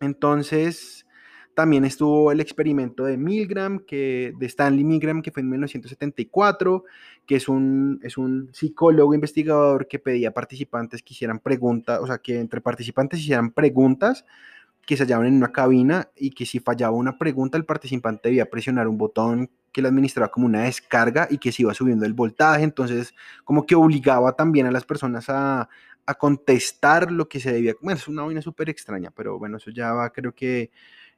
Entonces, 0.00 1.06
también 1.54 1.84
estuvo 1.84 2.32
el 2.32 2.40
experimento 2.40 3.04
de 3.04 3.16
Milgram, 3.16 3.80
que, 3.80 4.32
de 4.38 4.46
Stanley 4.46 4.84
Milgram, 4.84 5.22
que 5.22 5.30
fue 5.30 5.42
en 5.42 5.50
1974, 5.50 6.84
que 7.26 7.36
es 7.36 7.48
un, 7.48 8.00
es 8.02 8.16
un 8.16 8.50
psicólogo 8.52 9.14
investigador 9.14 9.86
que 9.86 9.98
pedía 9.98 10.30
a 10.30 10.32
participantes 10.32 11.02
que 11.02 11.14
hicieran 11.14 11.38
preguntas, 11.38 12.00
o 12.00 12.06
sea, 12.06 12.18
que 12.18 12.38
entre 12.38 12.60
participantes 12.60 13.20
hicieran 13.20 13.50
preguntas 13.50 14.24
que 14.86 14.96
se 14.96 15.04
hallaban 15.04 15.26
en 15.26 15.34
una 15.34 15.52
cabina 15.52 16.08
y 16.16 16.30
que 16.30 16.44
si 16.44 16.58
fallaba 16.58 16.96
una 16.96 17.16
pregunta, 17.18 17.56
el 17.56 17.64
participante 17.64 18.28
debía 18.28 18.50
presionar 18.50 18.88
un 18.88 18.98
botón 18.98 19.50
que 19.70 19.80
le 19.80 19.88
administraba 19.88 20.30
como 20.30 20.46
una 20.46 20.64
descarga 20.64 21.28
y 21.30 21.38
que 21.38 21.52
se 21.52 21.62
iba 21.62 21.72
subiendo 21.72 22.04
el 22.04 22.14
voltaje, 22.14 22.64
entonces 22.64 23.14
como 23.44 23.64
que 23.64 23.74
obligaba 23.74 24.32
también 24.32 24.66
a 24.66 24.70
las 24.70 24.84
personas 24.84 25.28
a, 25.28 25.68
a 26.06 26.14
contestar 26.14 27.12
lo 27.12 27.28
que 27.28 27.40
se 27.40 27.52
debía. 27.52 27.74
Bueno, 27.80 27.98
es 27.98 28.08
una 28.08 28.22
vaina 28.22 28.42
súper 28.42 28.68
extraña, 28.70 29.10
pero 29.10 29.38
bueno, 29.38 29.58
eso 29.58 29.70
ya 29.70 29.92
va, 29.92 30.10
creo 30.10 30.34
que 30.34 30.70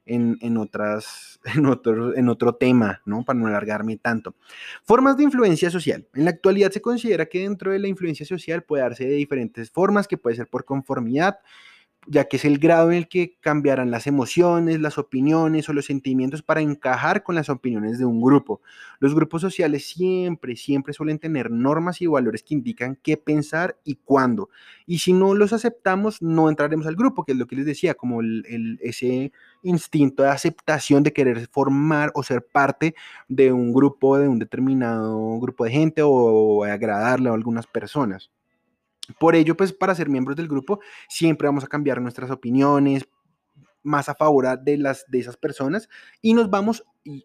en, 0.05 0.57
otras, 0.57 1.39
en, 1.55 1.65
otro, 1.65 2.15
en 2.15 2.29
otro 2.29 2.55
tema, 2.55 3.01
¿no? 3.05 3.23
Para 3.23 3.39
no 3.39 3.47
alargarme 3.47 3.97
tanto. 3.97 4.35
Formas 4.83 5.17
de 5.17 5.23
influencia 5.23 5.69
social. 5.69 6.07
En 6.13 6.25
la 6.25 6.31
actualidad 6.31 6.71
se 6.71 6.81
considera 6.81 7.25
que 7.25 7.41
dentro 7.41 7.71
de 7.71 7.79
la 7.79 7.87
influencia 7.87 8.25
social 8.25 8.63
puede 8.63 8.83
darse 8.83 9.05
de 9.05 9.15
diferentes 9.15 9.71
formas, 9.71 10.07
que 10.07 10.17
puede 10.17 10.35
ser 10.35 10.47
por 10.47 10.65
conformidad, 10.65 11.39
ya 12.07 12.25
que 12.25 12.37
es 12.37 12.45
el 12.45 12.59
grado 12.59 12.91
en 12.91 12.97
el 12.97 13.07
que 13.07 13.37
cambiarán 13.39 13.91
las 13.91 14.07
emociones, 14.07 14.79
las 14.79 14.97
opiniones 14.97 15.67
o 15.69 15.73
los 15.73 15.85
sentimientos 15.85 16.41
para 16.41 16.61
encajar 16.61 17.23
con 17.23 17.35
las 17.35 17.49
opiniones 17.49 17.97
de 17.97 18.05
un 18.05 18.21
grupo. 18.21 18.61
Los 18.99 19.15
grupos 19.15 19.41
sociales 19.41 19.87
siempre, 19.87 20.55
siempre 20.55 20.93
suelen 20.93 21.19
tener 21.19 21.51
normas 21.51 22.01
y 22.01 22.07
valores 22.07 22.43
que 22.43 22.53
indican 22.53 22.97
qué 23.01 23.17
pensar 23.17 23.77
y 23.83 23.95
cuándo. 23.95 24.49
Y 24.85 24.99
si 24.99 25.13
no 25.13 25.33
los 25.33 25.53
aceptamos, 25.53 26.21
no 26.21 26.49
entraremos 26.49 26.85
al 26.87 26.95
grupo, 26.95 27.25
que 27.25 27.31
es 27.31 27.37
lo 27.37 27.47
que 27.47 27.55
les 27.55 27.65
decía, 27.65 27.95
como 27.95 28.21
el, 28.21 28.79
ese 28.81 29.31
instinto 29.63 30.23
de 30.23 30.29
aceptación 30.29 31.03
de 31.03 31.13
querer 31.13 31.47
formar 31.51 32.11
o 32.15 32.23
ser 32.23 32.45
parte 32.45 32.95
de 33.27 33.51
un 33.51 33.73
grupo, 33.73 34.17
de 34.17 34.27
un 34.27 34.39
determinado 34.39 35.39
grupo 35.39 35.65
de 35.65 35.71
gente 35.71 36.01
o 36.03 36.63
agradarle 36.63 37.29
a 37.29 37.33
algunas 37.33 37.67
personas. 37.67 38.29
Por 39.19 39.35
ello, 39.35 39.55
pues 39.55 39.73
para 39.73 39.95
ser 39.95 40.09
miembros 40.09 40.35
del 40.35 40.47
grupo, 40.47 40.79
siempre 41.07 41.47
vamos 41.47 41.63
a 41.63 41.67
cambiar 41.67 42.01
nuestras 42.01 42.31
opiniones 42.31 43.07
más 43.83 44.09
a 44.09 44.15
favor 44.15 44.59
de, 44.61 44.77
las, 44.77 45.05
de 45.07 45.19
esas 45.19 45.37
personas 45.37 45.89
y 46.21 46.33
nos 46.33 46.49
vamos 46.49 46.83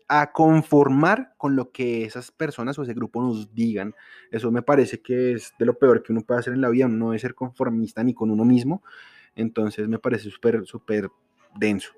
a 0.08 0.30
conformar 0.30 1.32
con 1.38 1.56
lo 1.56 1.72
que 1.72 2.04
esas 2.04 2.30
personas 2.30 2.78
o 2.78 2.82
ese 2.82 2.92
grupo 2.92 3.22
nos 3.22 3.54
digan. 3.54 3.94
Eso 4.30 4.52
me 4.52 4.62
parece 4.62 5.00
que 5.00 5.32
es 5.32 5.54
de 5.58 5.64
lo 5.64 5.78
peor 5.78 6.02
que 6.02 6.12
uno 6.12 6.20
puede 6.20 6.40
hacer 6.40 6.52
en 6.52 6.60
la 6.60 6.68
vida, 6.68 6.86
no 6.86 7.06
debe 7.06 7.18
ser 7.18 7.34
conformista 7.34 8.04
ni 8.04 8.12
con 8.12 8.30
uno 8.30 8.44
mismo. 8.44 8.82
Entonces 9.34 9.88
me 9.88 9.98
parece 9.98 10.30
súper, 10.30 10.66
súper 10.66 11.08
denso. 11.56 11.92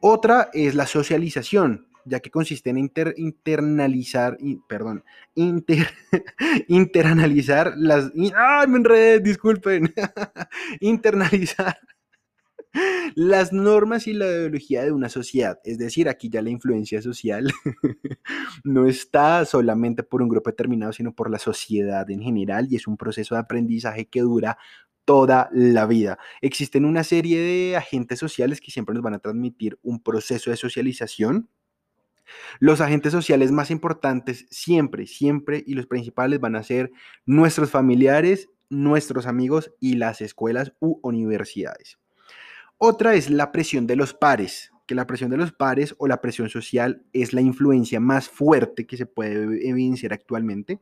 Otra 0.00 0.50
es 0.52 0.76
la 0.76 0.86
socialización 0.86 1.88
ya 2.04 2.20
que 2.20 2.30
consiste 2.30 2.70
en 2.70 2.78
internalizar, 3.16 4.36
perdón, 4.68 5.04
inter, 5.34 5.88
interanalizar 6.68 7.74
las... 7.76 8.12
¡Ay, 8.36 8.66
me 8.68 8.78
enredé! 8.78 9.20
Disculpen. 9.20 9.92
internalizar 10.80 11.78
las 13.14 13.52
normas 13.52 14.06
y 14.06 14.12
la 14.12 14.26
ideología 14.26 14.84
de 14.84 14.92
una 14.92 15.08
sociedad. 15.08 15.58
Es 15.64 15.78
decir, 15.78 16.08
aquí 16.08 16.28
ya 16.28 16.42
la 16.42 16.50
influencia 16.50 17.00
social 17.02 17.52
no 18.64 18.86
está 18.86 19.44
solamente 19.44 20.02
por 20.02 20.22
un 20.22 20.28
grupo 20.28 20.50
determinado, 20.50 20.92
sino 20.92 21.14
por 21.14 21.30
la 21.30 21.38
sociedad 21.38 22.08
en 22.10 22.20
general 22.20 22.66
y 22.70 22.76
es 22.76 22.86
un 22.86 22.96
proceso 22.96 23.34
de 23.34 23.40
aprendizaje 23.40 24.06
que 24.06 24.20
dura 24.20 24.58
toda 25.04 25.50
la 25.52 25.86
vida. 25.86 26.18
Existen 26.40 26.84
una 26.84 27.04
serie 27.04 27.40
de 27.40 27.76
agentes 27.76 28.18
sociales 28.18 28.60
que 28.60 28.70
siempre 28.70 28.94
nos 28.94 29.02
van 29.02 29.14
a 29.14 29.18
transmitir 29.18 29.78
un 29.82 30.02
proceso 30.02 30.50
de 30.50 30.56
socialización 30.56 31.50
los 32.58 32.80
agentes 32.80 33.12
sociales 33.12 33.52
más 33.52 33.70
importantes 33.70 34.46
siempre, 34.50 35.06
siempre 35.06 35.62
y 35.66 35.74
los 35.74 35.86
principales 35.86 36.40
van 36.40 36.56
a 36.56 36.62
ser 36.62 36.90
nuestros 37.26 37.70
familiares, 37.70 38.48
nuestros 38.70 39.26
amigos 39.26 39.72
y 39.80 39.96
las 39.96 40.20
escuelas 40.20 40.72
u 40.80 40.98
universidades. 41.02 41.98
Otra 42.78 43.14
es 43.14 43.30
la 43.30 43.52
presión 43.52 43.86
de 43.86 43.96
los 43.96 44.14
pares, 44.14 44.72
que 44.86 44.94
la 44.94 45.06
presión 45.06 45.30
de 45.30 45.36
los 45.36 45.52
pares 45.52 45.94
o 45.98 46.06
la 46.06 46.20
presión 46.20 46.48
social 46.48 47.04
es 47.12 47.32
la 47.32 47.40
influencia 47.40 48.00
más 48.00 48.28
fuerte 48.28 48.86
que 48.86 48.96
se 48.96 49.06
puede 49.06 49.68
evidenciar 49.68 50.12
actualmente 50.12 50.80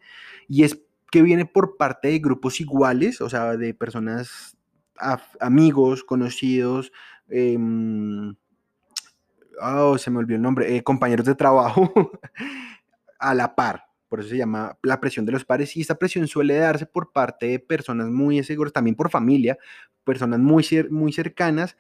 y 0.48 0.64
es 0.64 0.82
que 1.10 1.22
viene 1.22 1.44
por 1.44 1.76
parte 1.76 2.08
de 2.08 2.18
grupos 2.18 2.60
iguales, 2.60 3.20
o 3.20 3.28
sea, 3.28 3.56
de 3.56 3.74
personas, 3.74 4.56
amigos, 5.40 6.04
conocidos, 6.04 6.90
em, 7.28 8.34
oh, 9.62 9.98
se 9.98 10.10
me 10.10 10.18
olvidó 10.18 10.36
el 10.36 10.42
nombre, 10.42 10.76
eh, 10.76 10.82
compañeros 10.82 11.26
de 11.26 11.34
trabajo 11.34 11.92
a 13.18 13.34
la 13.34 13.54
par. 13.54 13.84
Por 14.08 14.20
eso 14.20 14.28
se 14.28 14.36
llama 14.36 14.76
la 14.82 15.00
presión 15.00 15.24
de 15.24 15.32
los 15.32 15.44
pares. 15.44 15.76
Y 15.76 15.80
esta 15.80 15.94
presión 15.94 16.28
suele 16.28 16.56
darse 16.56 16.84
por 16.84 17.12
parte 17.12 17.46
de 17.46 17.58
personas 17.58 18.08
muy 18.08 18.42
seguras, 18.44 18.72
también 18.72 18.94
por 18.94 19.10
familia, 19.10 19.56
personas 20.04 20.38
muy, 20.38 20.66
muy 20.90 21.12
cercanas. 21.12 21.76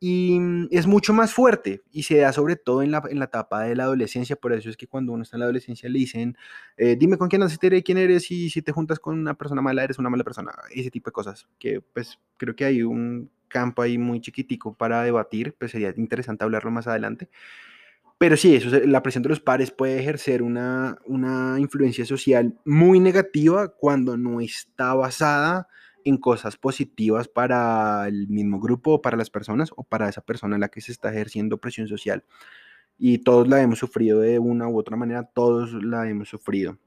Y 0.00 0.38
mm, 0.38 0.68
es 0.70 0.86
mucho 0.86 1.12
más 1.12 1.32
fuerte 1.32 1.82
y 1.90 2.04
se 2.04 2.18
da 2.18 2.32
sobre 2.32 2.56
todo 2.56 2.82
en 2.82 2.90
la, 2.90 3.02
en 3.08 3.18
la 3.18 3.26
etapa 3.26 3.62
de 3.62 3.74
la 3.74 3.84
adolescencia. 3.84 4.36
Por 4.36 4.52
eso 4.52 4.70
es 4.70 4.76
que 4.76 4.86
cuando 4.86 5.12
uno 5.12 5.22
está 5.22 5.36
en 5.36 5.40
la 5.40 5.46
adolescencia 5.46 5.88
le 5.88 5.98
dicen, 5.98 6.36
eh, 6.76 6.96
dime 6.98 7.18
con 7.18 7.28
quién 7.28 7.40
naciste, 7.40 7.82
quién 7.82 7.98
eres 7.98 8.30
y 8.30 8.50
si 8.50 8.62
te 8.62 8.72
juntas 8.72 8.98
con 9.00 9.18
una 9.18 9.34
persona 9.34 9.62
mala, 9.62 9.84
eres 9.84 9.98
una 9.98 10.10
mala 10.10 10.24
persona. 10.24 10.52
Ese 10.70 10.90
tipo 10.90 11.10
de 11.10 11.12
cosas. 11.12 11.48
Que 11.58 11.80
pues 11.80 12.18
creo 12.36 12.54
que 12.54 12.64
hay 12.64 12.82
un 12.82 13.30
campo 13.48 13.82
ahí 13.82 13.98
muy 13.98 14.20
chiquitico 14.20 14.74
para 14.74 15.02
debatir, 15.02 15.54
pues 15.58 15.72
sería 15.72 15.92
interesante 15.96 16.44
hablarlo 16.44 16.70
más 16.70 16.86
adelante. 16.86 17.28
Pero 18.18 18.36
sí, 18.36 18.56
eso, 18.56 18.68
la 18.84 19.02
presión 19.02 19.22
de 19.22 19.28
los 19.28 19.40
pares 19.40 19.70
puede 19.70 20.00
ejercer 20.00 20.42
una, 20.42 20.98
una 21.06 21.56
influencia 21.60 22.04
social 22.04 22.58
muy 22.64 22.98
negativa 22.98 23.68
cuando 23.68 24.16
no 24.16 24.40
está 24.40 24.92
basada 24.94 25.68
en 26.04 26.16
cosas 26.16 26.56
positivas 26.56 27.28
para 27.28 28.06
el 28.08 28.28
mismo 28.28 28.60
grupo, 28.60 29.02
para 29.02 29.16
las 29.16 29.30
personas 29.30 29.70
o 29.76 29.84
para 29.84 30.08
esa 30.08 30.20
persona 30.20 30.56
en 30.56 30.60
la 30.60 30.68
que 30.68 30.80
se 30.80 30.92
está 30.92 31.10
ejerciendo 31.10 31.58
presión 31.58 31.88
social. 31.88 32.24
Y 32.98 33.18
todos 33.18 33.48
la 33.48 33.62
hemos 33.62 33.78
sufrido 33.78 34.20
de 34.20 34.38
una 34.38 34.68
u 34.68 34.78
otra 34.78 34.96
manera, 34.96 35.22
todos 35.22 35.72
la 35.72 36.08
hemos 36.08 36.28
sufrido. 36.28 36.78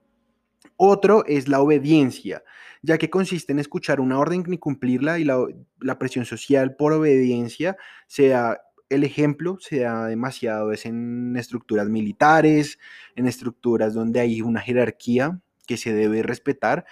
Otro 0.75 1.25
es 1.25 1.47
la 1.47 1.61
obediencia, 1.61 2.43
ya 2.81 2.97
que 2.97 3.09
consiste 3.09 3.51
en 3.51 3.59
escuchar 3.59 3.99
una 3.99 4.19
orden 4.19 4.43
y 4.51 4.57
cumplirla 4.57 5.19
y 5.19 5.23
la, 5.23 5.99
presión 5.99 6.25
social 6.25 6.75
por 6.75 6.93
obediencia 6.93 7.77
sea 8.07 8.59
el 8.89 9.03
ejemplo 9.05 9.57
se 9.61 9.79
da 9.79 10.07
demasiado 10.07 10.73
es 10.73 10.85
en 10.85 11.35
estructuras 11.37 11.87
militares, 11.87 12.77
en 13.15 13.25
estructuras 13.25 13.93
donde 13.93 14.19
hay 14.19 14.41
una 14.41 14.59
jerarquía 14.59 15.39
que 15.65 15.77
se 15.77 15.93
debe 15.93 16.23
respetar, 16.23 16.85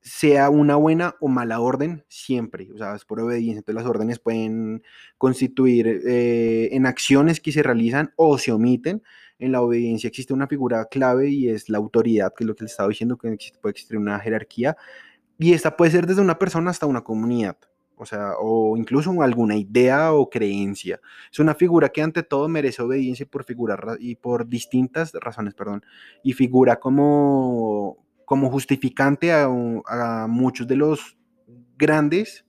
sea 0.00 0.50
una 0.50 0.76
buena 0.76 1.14
o 1.20 1.28
mala 1.28 1.60
orden, 1.60 2.04
siempre, 2.08 2.70
o 2.74 2.78
sea, 2.78 2.94
es 2.94 3.04
por 3.04 3.20
obediencia. 3.20 3.58
Entonces 3.58 3.82
las 3.82 3.90
órdenes 3.90 4.18
pueden 4.18 4.82
constituir 5.18 5.86
eh, 6.06 6.70
en 6.72 6.86
acciones 6.86 7.40
que 7.40 7.52
se 7.52 7.62
realizan 7.62 8.12
o 8.16 8.38
se 8.38 8.52
omiten, 8.52 9.02
en 9.40 9.52
la 9.52 9.62
obediencia 9.62 10.08
existe 10.08 10.34
una 10.34 10.46
figura 10.46 10.84
clave 10.84 11.30
y 11.30 11.48
es 11.48 11.70
la 11.70 11.78
autoridad, 11.78 12.32
que 12.36 12.44
es 12.44 12.48
lo 12.48 12.54
que 12.54 12.64
les 12.64 12.72
estaba 12.72 12.90
diciendo, 12.90 13.16
que 13.16 13.36
puede 13.60 13.72
existir 13.72 13.96
una 13.96 14.20
jerarquía. 14.20 14.76
Y 15.38 15.54
esta 15.54 15.76
puede 15.76 15.90
ser 15.90 16.06
desde 16.06 16.20
una 16.20 16.38
persona 16.38 16.70
hasta 16.70 16.84
una 16.84 17.02
comunidad, 17.02 17.56
o 17.96 18.04
sea, 18.04 18.32
o 18.38 18.76
incluso 18.76 19.10
alguna 19.22 19.56
idea 19.56 20.12
o 20.12 20.28
creencia. 20.28 21.00
Es 21.32 21.38
una 21.38 21.54
figura 21.54 21.88
que 21.88 22.02
ante 22.02 22.22
todo 22.22 22.48
merece 22.48 22.82
obediencia 22.82 23.24
por 23.24 23.44
figura 23.44 23.78
y 23.98 24.16
por 24.16 24.46
distintas 24.46 25.12
razones, 25.14 25.54
perdón, 25.54 25.82
y 26.22 26.34
figura 26.34 26.78
como 26.78 27.96
como 28.30 28.48
justificante 28.48 29.32
a, 29.32 29.48
muchos 30.28 30.68
de 30.68 30.76
los 30.76 31.18
grandes 31.76 32.46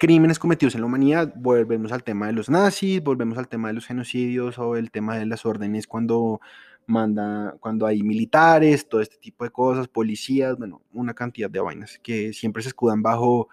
crímenes 0.00 0.38
cometidos 0.38 0.74
en 0.74 0.80
la 0.80 0.86
humanidad. 0.86 1.30
Volvemos 1.36 1.92
al 1.92 2.02
tema 2.02 2.28
de 2.28 2.32
los 2.32 2.48
nazis, 2.48 3.02
volvemos 3.02 3.36
al 3.36 3.48
tema 3.48 3.68
de 3.68 3.74
los 3.74 3.84
genocidios 3.84 4.58
o 4.58 4.76
el 4.76 4.90
tema 4.90 5.18
de 5.18 5.26
las 5.26 5.44
órdenes 5.44 5.86
cuando 5.86 6.40
manda, 6.86 7.54
cuando 7.60 7.84
hay 7.84 8.02
militares, 8.02 8.88
todo 8.88 9.02
este 9.02 9.18
tipo 9.18 9.44
de 9.44 9.50
cosas, 9.50 9.88
policías, 9.88 10.56
bueno, 10.56 10.80
una 10.94 11.12
cantidad 11.12 11.50
de 11.50 11.60
vainas 11.60 12.00
que 12.02 12.32
siempre 12.32 12.62
se 12.62 12.70
escudan 12.70 13.02
bajo, 13.02 13.50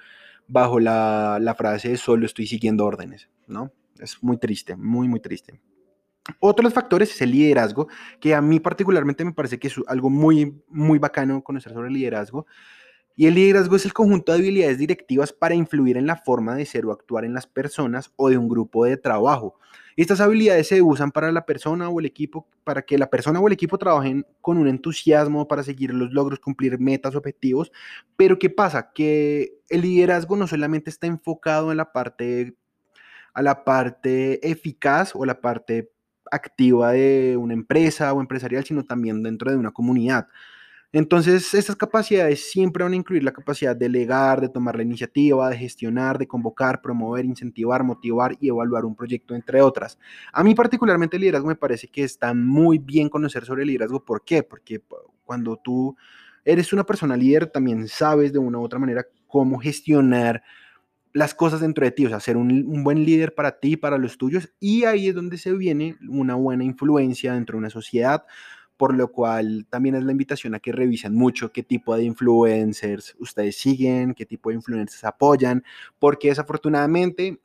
bajo 0.48 0.80
la, 0.80 1.54
frase 1.58 1.98
solo 1.98 2.26
estoy 2.26 2.48
siguiendo 2.48 2.86
órdenes, 2.86 3.30
¿no? 3.46 3.74
Es 4.00 4.24
muy 4.24 4.38
triste, 4.38 4.78
muy, 4.78 5.10
muy 5.10 5.20
triste. 5.20 5.60
Otro 6.40 6.64
de 6.64 6.68
los 6.68 6.74
factores 6.74 7.12
es 7.12 7.22
el 7.22 7.32
liderazgo, 7.32 7.88
que 8.20 8.34
a 8.34 8.42
mí 8.42 8.60
particularmente 8.60 9.26
me 9.26 9.34
parece 9.34 9.60
que 9.60 9.68
es 9.68 9.76
algo 9.88 10.10
muy, 10.10 10.64
muy 10.70 10.98
bacano 10.98 11.44
conocer 11.44 11.74
sobre 11.74 11.90
el 11.90 11.94
liderazgo. 11.94 12.46
Y 13.16 13.28
el 13.28 13.36
liderazgo 13.36 13.76
es 13.76 13.86
el 13.86 13.94
conjunto 13.94 14.32
de 14.32 14.40
habilidades 14.40 14.78
directivas 14.78 15.34
para 15.34 15.54
influir 15.54 15.98
en 15.98 16.08
la 16.08 16.16
forma 16.16 16.56
de 16.56 16.66
ser 16.66 16.86
o 16.86 16.92
actuar 16.92 17.26
en 17.26 17.34
las 17.34 17.46
personas 17.46 18.12
o 18.16 18.30
de 18.30 18.38
un 18.38 18.48
grupo 18.48 18.86
de 18.86 18.98
trabajo. 18.98 19.60
Estas 19.96 20.22
habilidades 20.22 20.68
se 20.68 20.82
usan 20.82 21.12
para 21.12 21.32
la 21.32 21.46
persona 21.46 21.90
o 21.90 22.00
el 22.00 22.08
equipo, 22.08 22.48
para 22.64 22.82
que 22.82 22.98
la 22.98 23.10
persona 23.10 23.40
o 23.40 23.46
el 23.46 23.54
equipo 23.54 23.78
trabajen 23.78 24.26
con 24.42 24.58
un 24.58 24.68
entusiasmo 24.68 25.48
para 25.48 25.62
seguir 25.62 25.94
los 25.94 26.12
logros, 26.12 26.40
cumplir 26.40 26.80
metas, 26.80 27.16
objetivos. 27.16 27.72
Pero 28.16 28.40
¿qué 28.40 28.50
pasa? 28.50 28.92
Que 28.94 29.60
el 29.70 29.82
liderazgo 29.82 30.36
no 30.36 30.48
solamente 30.48 30.90
está 30.90 31.06
enfocado 31.06 31.70
en 31.70 31.78
la 31.78 31.92
parte, 31.92 32.56
a 33.34 33.42
la 33.44 33.64
parte 33.64 34.50
eficaz 34.50 35.12
o 35.16 35.26
la 35.26 35.40
parte 35.42 35.92
activa 36.34 36.92
de 36.92 37.38
una 37.38 37.54
empresa 37.54 38.12
o 38.14 38.22
empresarial, 38.22 38.64
sino 38.64 38.84
también 38.84 39.24
dentro 39.24 39.52
de 39.52 39.58
una 39.58 39.72
comunidad. 39.72 40.28
Entonces, 40.96 41.56
estas 41.56 41.76
capacidades 41.76 42.52
siempre 42.52 42.84
van 42.84 42.94
a 42.94 42.96
incluir 42.96 43.24
la 43.24 43.32
capacidad 43.34 43.76
de 43.76 43.86
delegar, 43.86 44.40
de 44.40 44.48
tomar 44.48 44.76
la 44.76 44.84
iniciativa, 44.84 45.50
de 45.50 45.58
gestionar, 45.58 46.20
de 46.20 46.28
convocar, 46.28 46.82
promover, 46.82 47.26
incentivar, 47.26 47.84
motivar 47.84 48.38
y 48.40 48.50
evaluar 48.50 48.86
un 48.86 48.96
proyecto, 48.96 49.34
entre 49.34 49.60
otras. 49.64 49.98
A 50.32 50.44
mí 50.44 50.54
particularmente 50.54 51.18
el 51.18 51.22
liderazgo 51.22 51.48
me 51.48 51.56
parece 51.56 51.88
que 51.88 52.04
está 52.04 52.36
muy 52.36 52.78
bien 52.78 53.10
conocer 53.10 53.44
sobre 53.44 53.64
el 53.64 53.70
liderazgo. 53.70 54.06
¿Por 54.06 54.24
qué? 54.24 54.44
Porque 54.44 54.84
cuando 55.26 55.58
tú 55.58 55.98
eres 56.46 56.72
una 56.74 56.86
persona 56.86 57.18
líder, 57.18 57.48
también 57.48 57.88
sabes 57.88 58.32
de 58.32 58.38
una 58.38 58.60
u 58.60 58.64
otra 58.64 58.78
manera 58.78 59.04
cómo 59.26 59.58
gestionar 59.58 60.44
las 61.14 61.36
cosas 61.36 61.62
dentro 61.62 61.86
de 61.86 61.92
ti, 61.92 62.06
o 62.06 62.10
sea, 62.10 62.20
ser 62.20 62.38
un, 62.38 62.84
buen 62.84 63.06
líder 63.06 63.36
para 63.36 63.60
ti, 63.60 63.78
para 63.78 63.98
los 63.98 64.18
tuyos, 64.18 64.52
y 64.60 64.84
ahí 64.86 65.10
es 65.10 65.16
donde 65.16 65.38
se 65.38 65.54
viene 65.54 65.96
una 66.10 66.34
buena 66.36 66.64
influencia 66.64 67.34
dentro 67.34 67.56
de 67.56 67.60
una 67.60 67.70
sociedad, 67.70 68.26
por 68.78 68.96
lo 68.96 69.12
cual 69.12 69.68
también 69.70 69.96
es 69.96 70.04
la 70.04 70.12
invitación 70.12 70.56
a 70.56 70.60
que 70.60 70.72
revisen 70.72 71.14
mucho 71.14 71.52
qué 71.52 71.62
tipo 71.62 71.96
de 71.96 72.04
influencers 72.04 73.16
ustedes 73.20 73.58
siguen, 73.58 74.16
qué 74.16 74.26
tipo 74.26 74.50
de 74.50 74.56
influencers 74.56 75.04
apoyan, 75.04 75.64
porque 76.00 76.30
desafortunadamente 76.30 77.40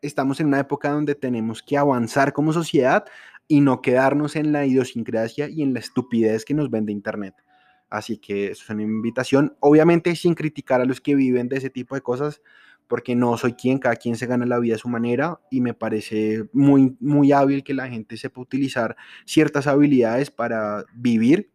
estamos 0.00 0.38
en 0.40 0.46
una 0.46 0.60
época 0.60 0.90
donde 0.90 1.16
tenemos 1.16 1.62
que 1.62 1.76
avanzar 1.76 2.32
como 2.32 2.52
sociedad 2.52 3.04
y 3.48 3.60
no 3.60 3.82
quedarnos 3.82 4.36
en 4.36 4.52
la 4.52 4.64
idiosincrasia 4.64 5.48
y 5.48 5.62
en 5.62 5.74
la 5.74 5.80
estupidez 5.80 6.44
que 6.44 6.54
nos 6.54 6.70
vende 6.70 6.92
Internet. 6.92 7.34
Así 7.90 8.18
que 8.18 8.52
eso 8.52 8.62
es 8.62 8.70
una 8.70 8.84
invitación, 8.84 9.56
obviamente 9.58 10.14
sin 10.14 10.34
criticar 10.34 10.80
a 10.80 10.84
los 10.84 11.00
que 11.00 11.16
viven 11.16 11.48
de 11.48 11.56
ese 11.56 11.70
tipo 11.70 11.96
de 11.96 12.02
cosas, 12.02 12.40
porque 12.90 13.14
no 13.14 13.36
soy 13.36 13.52
quien, 13.52 13.78
cada 13.78 13.94
quien 13.94 14.16
se 14.16 14.26
gana 14.26 14.44
la 14.44 14.58
vida 14.58 14.74
a 14.74 14.78
su 14.78 14.88
manera 14.88 15.38
y 15.48 15.60
me 15.60 15.74
parece 15.74 16.48
muy, 16.52 16.96
muy 16.98 17.30
hábil 17.30 17.62
que 17.62 17.72
la 17.72 17.88
gente 17.88 18.16
sepa 18.16 18.40
utilizar 18.40 18.96
ciertas 19.24 19.68
habilidades 19.68 20.32
para 20.32 20.84
vivir 20.92 21.52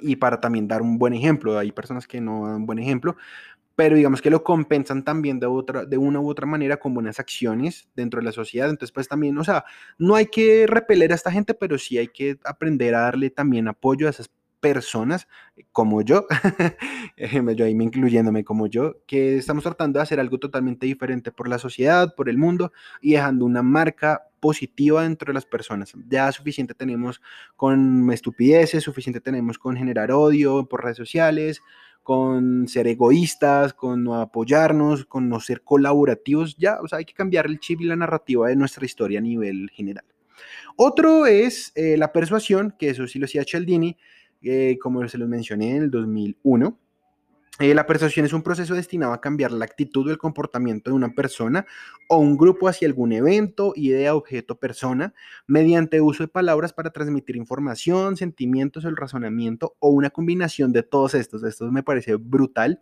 y 0.00 0.16
para 0.16 0.40
también 0.40 0.66
dar 0.66 0.82
un 0.82 0.98
buen 0.98 1.14
ejemplo. 1.14 1.56
Hay 1.56 1.70
personas 1.70 2.08
que 2.08 2.20
no 2.20 2.48
dan 2.48 2.66
buen 2.66 2.80
ejemplo, 2.80 3.16
pero 3.76 3.94
digamos 3.94 4.20
que 4.20 4.30
lo 4.30 4.42
compensan 4.42 5.04
también 5.04 5.38
de, 5.38 5.46
otra, 5.46 5.84
de 5.84 5.96
una 5.96 6.18
u 6.18 6.28
otra 6.28 6.44
manera 6.44 6.78
con 6.78 6.92
buenas 6.92 7.20
acciones 7.20 7.88
dentro 7.94 8.18
de 8.18 8.26
la 8.26 8.32
sociedad. 8.32 8.68
Entonces, 8.68 8.90
pues 8.90 9.06
también, 9.06 9.38
o 9.38 9.44
sea, 9.44 9.64
no 9.96 10.16
hay 10.16 10.26
que 10.26 10.66
repeler 10.66 11.12
a 11.12 11.14
esta 11.14 11.30
gente, 11.30 11.54
pero 11.54 11.78
sí 11.78 11.98
hay 11.98 12.08
que 12.08 12.36
aprender 12.44 12.96
a 12.96 13.02
darle 13.02 13.30
también 13.30 13.68
apoyo 13.68 14.08
a 14.08 14.10
esas 14.10 14.28
personas 14.60 15.28
como 15.72 16.02
yo, 16.02 16.26
yo 17.56 17.64
ahí 17.64 17.74
me 17.74 17.84
incluyéndome 17.84 18.44
como 18.44 18.66
yo, 18.66 18.96
que 19.06 19.36
estamos 19.36 19.64
tratando 19.64 19.98
de 19.98 20.02
hacer 20.02 20.20
algo 20.20 20.38
totalmente 20.38 20.86
diferente 20.86 21.32
por 21.32 21.48
la 21.48 21.58
sociedad, 21.58 22.14
por 22.14 22.28
el 22.28 22.38
mundo 22.38 22.72
y 23.00 23.12
dejando 23.12 23.44
una 23.44 23.62
marca 23.62 24.22
positiva 24.40 25.02
dentro 25.02 25.28
de 25.28 25.34
las 25.34 25.46
personas. 25.46 25.92
Ya 26.08 26.30
suficiente 26.32 26.74
tenemos 26.74 27.20
con 27.56 28.10
estupideces, 28.12 28.84
suficiente 28.84 29.20
tenemos 29.20 29.58
con 29.58 29.76
generar 29.76 30.12
odio 30.12 30.68
por 30.68 30.84
redes 30.84 30.96
sociales, 30.96 31.62
con 32.02 32.68
ser 32.68 32.86
egoístas, 32.86 33.74
con 33.74 34.02
no 34.02 34.14
apoyarnos, 34.14 35.04
con 35.04 35.28
no 35.28 35.40
ser 35.40 35.62
colaborativos. 35.62 36.56
Ya, 36.56 36.80
o 36.80 36.88
sea, 36.88 36.98
hay 36.98 37.04
que 37.04 37.12
cambiar 37.12 37.46
el 37.46 37.60
chip 37.60 37.80
y 37.80 37.84
la 37.84 37.96
narrativa 37.96 38.48
de 38.48 38.56
nuestra 38.56 38.86
historia 38.86 39.18
a 39.18 39.22
nivel 39.22 39.70
general. 39.74 40.04
Otro 40.76 41.26
es 41.26 41.72
eh, 41.74 41.96
la 41.96 42.12
persuasión, 42.12 42.74
que 42.78 42.90
eso 42.90 43.06
sí 43.06 43.18
lo 43.18 43.26
hacía 43.26 43.44
Cialdini, 43.44 43.96
eh, 44.42 44.78
como 44.80 45.06
se 45.08 45.18
los 45.18 45.28
mencioné 45.28 45.76
en 45.76 45.82
el 45.84 45.90
2001. 45.90 46.78
Eh, 47.60 47.74
la 47.74 47.86
persuasión 47.86 48.24
es 48.24 48.32
un 48.32 48.42
proceso 48.42 48.74
destinado 48.74 49.12
a 49.12 49.20
cambiar 49.20 49.50
la 49.50 49.64
actitud 49.64 50.06
o 50.06 50.10
el 50.12 50.18
comportamiento 50.18 50.90
de 50.90 50.96
una 50.96 51.12
persona 51.12 51.66
o 52.08 52.18
un 52.18 52.36
grupo 52.36 52.68
hacia 52.68 52.86
algún 52.86 53.10
evento, 53.10 53.72
idea, 53.74 54.14
objeto, 54.14 54.60
persona, 54.60 55.12
mediante 55.48 56.00
uso 56.00 56.22
de 56.22 56.28
palabras 56.28 56.72
para 56.72 56.90
transmitir 56.90 57.34
información, 57.34 58.16
sentimientos, 58.16 58.84
el 58.84 58.96
razonamiento 58.96 59.74
o 59.80 59.88
una 59.88 60.10
combinación 60.10 60.72
de 60.72 60.84
todos 60.84 61.14
estos. 61.14 61.42
Esto 61.42 61.68
me 61.72 61.82
parece 61.82 62.14
brutal. 62.14 62.80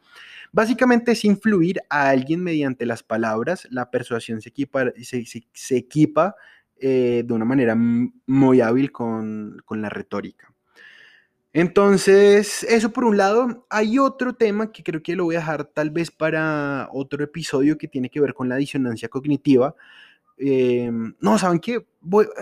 Básicamente 0.52 1.12
es 1.12 1.24
influir 1.24 1.80
a 1.88 2.10
alguien 2.10 2.42
mediante 2.42 2.84
las 2.84 3.02
palabras. 3.02 3.66
La 3.70 3.90
persuasión 3.90 4.42
se 4.42 4.50
equipa, 4.50 6.36
eh, 6.78 7.22
de 7.26 7.32
una 7.32 7.46
manera 7.46 7.74
muy 7.74 8.60
hábil 8.60 8.92
con 8.92 9.62
la 9.70 9.88
retórica. 9.88 10.55
Entonces, 11.58 12.64
eso 12.64 12.92
por 12.92 13.04
un 13.04 13.16
lado. 13.16 13.66
Hay 13.70 13.98
otro 13.98 14.34
tema 14.34 14.72
que 14.72 14.82
creo 14.82 15.02
que 15.02 15.16
lo 15.16 15.24
voy 15.24 15.36
a 15.36 15.38
dejar 15.38 15.64
tal 15.64 15.90
vez 15.90 16.10
para 16.10 16.90
otro 16.92 17.24
episodio 17.24 17.78
que 17.78 17.88
tiene 17.88 18.10
que 18.10 18.20
ver 18.20 18.34
con 18.34 18.50
la 18.50 18.56
disonancia 18.56 19.08
cognitiva. 19.08 19.74
Em, 20.36 21.14
no, 21.18 21.38
¿saben 21.38 21.58
qué? 21.60 21.86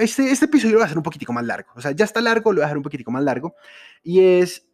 este, 0.01 0.33
este 0.33 0.47
episodio 0.47 0.73
lo 0.73 0.79
voy 0.79 0.83
a 0.83 0.87
hacer 0.87 0.99
un 0.99 1.05
poquitico 1.05 1.33
más 1.33 1.45
largo. 1.45 1.71
O 1.77 1.81
sea, 1.81 1.93
ya 1.93 2.05
está 2.05 2.21
largo, 2.21 2.51
lo 2.53 2.57
voy 2.57 2.63
a 2.63 2.67
dejar 2.67 2.79
un 2.79 2.83
poquitico 2.83 3.13
más 3.13 3.23
largo. 3.23 3.55
Y 4.03 4.19
es 4.21 4.67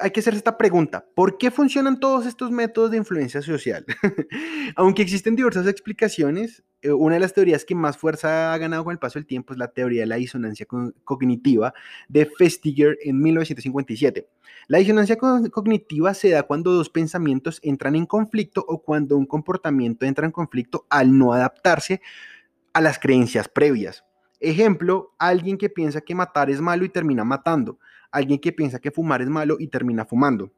hay 0.00 0.10
que 0.10 0.20
hacer 0.20 0.34
esta 0.34 0.56
pregunta. 0.56 1.06
¿Por 1.14 1.38
qué 1.38 1.50
funcionan 1.50 2.00
todos 2.00 2.26
estos 2.26 2.50
métodos 2.50 2.90
de 2.90 2.96
influencia 2.96 3.42
social? 3.42 3.84
Aunque 4.76 5.02
existen 5.02 5.36
diversas 5.36 5.66
explicaciones, 5.66 6.64
eh, 6.82 6.92
una 6.92 7.14
de 7.14 7.20
las 7.20 7.32
teorías 7.32 7.64
que 7.64 7.74
más 7.74 7.96
fuerza 7.96 8.52
ha 8.52 8.58
ganado 8.58 8.84
con 8.84 8.92
el 8.92 8.98
paso 8.98 9.18
del 9.18 9.26
tiempo 9.26 9.52
es 9.52 9.58
la 9.58 9.68
teoría 9.68 10.02
de 10.02 10.06
la 10.06 10.16
disonancia 10.16 10.66
cognitiva 11.04 11.74
de 12.08 12.26
Festiger 12.26 12.98
en 13.02 13.20
1957. 13.20 14.28
La 14.68 14.78
disonancia 14.78 15.16
cognitiva 15.16 16.14
se 16.14 16.30
da 16.30 16.42
cuando 16.42 16.72
dos 16.72 16.90
pensamientos 16.90 17.58
entran 17.62 17.96
en 17.96 18.06
conflicto 18.06 18.64
o 18.66 18.82
cuando 18.82 19.16
un 19.16 19.26
comportamiento 19.26 20.06
entra 20.06 20.26
en 20.26 20.32
conflicto 20.32 20.86
al 20.90 21.16
no 21.16 21.32
adaptarse 21.32 22.00
a 22.72 22.80
las 22.80 22.98
creencias 22.98 23.48
previas. 23.48 24.04
Ejemplo, 24.40 25.14
alguien 25.18 25.58
que 25.58 25.68
piensa 25.68 26.00
que 26.00 26.14
matar 26.14 26.50
es 26.50 26.60
malo 26.60 26.84
y 26.84 26.88
termina 26.88 27.24
matando 27.24 27.78
alguien 28.10 28.38
que 28.40 28.52
piensa 28.52 28.78
que 28.78 28.90
fumar 28.90 29.22
es 29.22 29.28
malo 29.28 29.56
y 29.58 29.68
termina 29.68 30.04
fumando. 30.04 30.52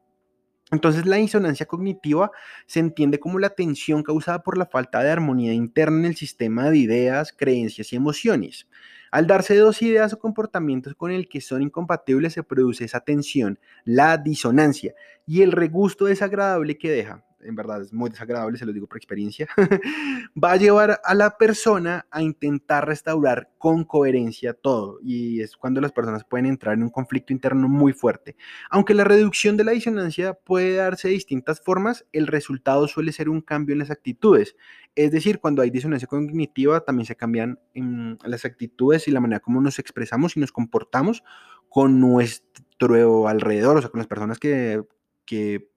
Entonces 0.72 1.04
la 1.04 1.16
disonancia 1.16 1.66
cognitiva 1.66 2.30
se 2.66 2.78
entiende 2.78 3.18
como 3.18 3.40
la 3.40 3.50
tensión 3.50 4.02
causada 4.04 4.42
por 4.42 4.56
la 4.56 4.66
falta 4.66 5.02
de 5.02 5.10
armonía 5.10 5.52
interna 5.52 5.98
en 5.98 6.04
el 6.04 6.16
sistema 6.16 6.70
de 6.70 6.78
ideas, 6.78 7.32
creencias 7.36 7.92
y 7.92 7.96
emociones. 7.96 8.68
Al 9.10 9.26
darse 9.26 9.56
dos 9.56 9.82
ideas 9.82 10.12
o 10.12 10.18
comportamientos 10.20 10.94
con 10.94 11.10
el 11.10 11.28
que 11.28 11.40
son 11.40 11.62
incompatibles 11.62 12.34
se 12.34 12.44
produce 12.44 12.84
esa 12.84 13.00
tensión, 13.00 13.58
la 13.84 14.16
disonancia 14.16 14.94
y 15.26 15.42
el 15.42 15.50
regusto 15.50 16.04
desagradable 16.04 16.78
que 16.78 16.92
deja 16.92 17.24
en 17.42 17.55
verdad 17.55 17.83
es 17.83 17.92
muy 17.92 18.11
desagradable, 18.11 18.59
se 18.59 18.66
lo 18.66 18.72
digo 18.72 18.87
por 18.87 18.96
experiencia, 18.96 19.48
va 20.42 20.53
a 20.53 20.57
llevar 20.57 21.00
a 21.05 21.14
la 21.14 21.37
persona 21.37 22.07
a 22.11 22.22
intentar 22.22 22.87
restaurar 22.87 23.50
con 23.59 23.85
coherencia 23.85 24.55
todo. 24.55 24.98
Y 25.03 25.40
es 25.40 25.57
cuando 25.57 25.81
las 25.81 25.92
personas 25.92 26.24
pueden 26.24 26.46
entrar 26.46 26.74
en 26.74 26.83
un 26.83 26.90
conflicto 26.90 27.33
interno 27.33 27.68
muy 27.68 27.92
fuerte. 27.92 28.37
Aunque 28.70 28.94
la 28.94 29.05
reducción 29.05 29.57
de 29.57 29.64
la 29.64 29.72
disonancia 29.72 30.35
puede 30.35 30.76
darse 30.76 31.09
de 31.09 31.14
distintas 31.14 31.61
formas, 31.61 32.07
el 32.12 32.26
resultado 32.26 32.88
suele 32.88 33.12
ser 33.12 33.29
un 33.29 33.40
cambio 33.40 33.72
en 33.72 33.81
las 33.81 33.90
actitudes. 33.90 34.57
Es 34.94 35.12
decir, 35.12 35.38
cuando 35.40 35.62
hay 35.62 35.70
disonancia 35.70 36.09
cognitiva, 36.09 36.81
también 36.81 37.07
se 37.07 37.16
cambian 37.16 37.59
en 37.74 38.18
las 38.24 38.44
actitudes 38.44 39.07
y 39.09 39.11
la 39.11 39.20
manera 39.20 39.40
como 39.40 39.61
nos 39.61 39.79
expresamos 39.79 40.37
y 40.37 40.40
nos 40.40 40.53
comportamos 40.53 41.22
con 41.68 42.00
nuestro 42.00 43.29
alrededor, 43.29 43.76
o 43.76 43.81
sea, 43.81 43.90
con 43.90 43.98
las 43.98 44.09
personas 44.09 44.38
que, 44.38 44.83
que 45.24 45.69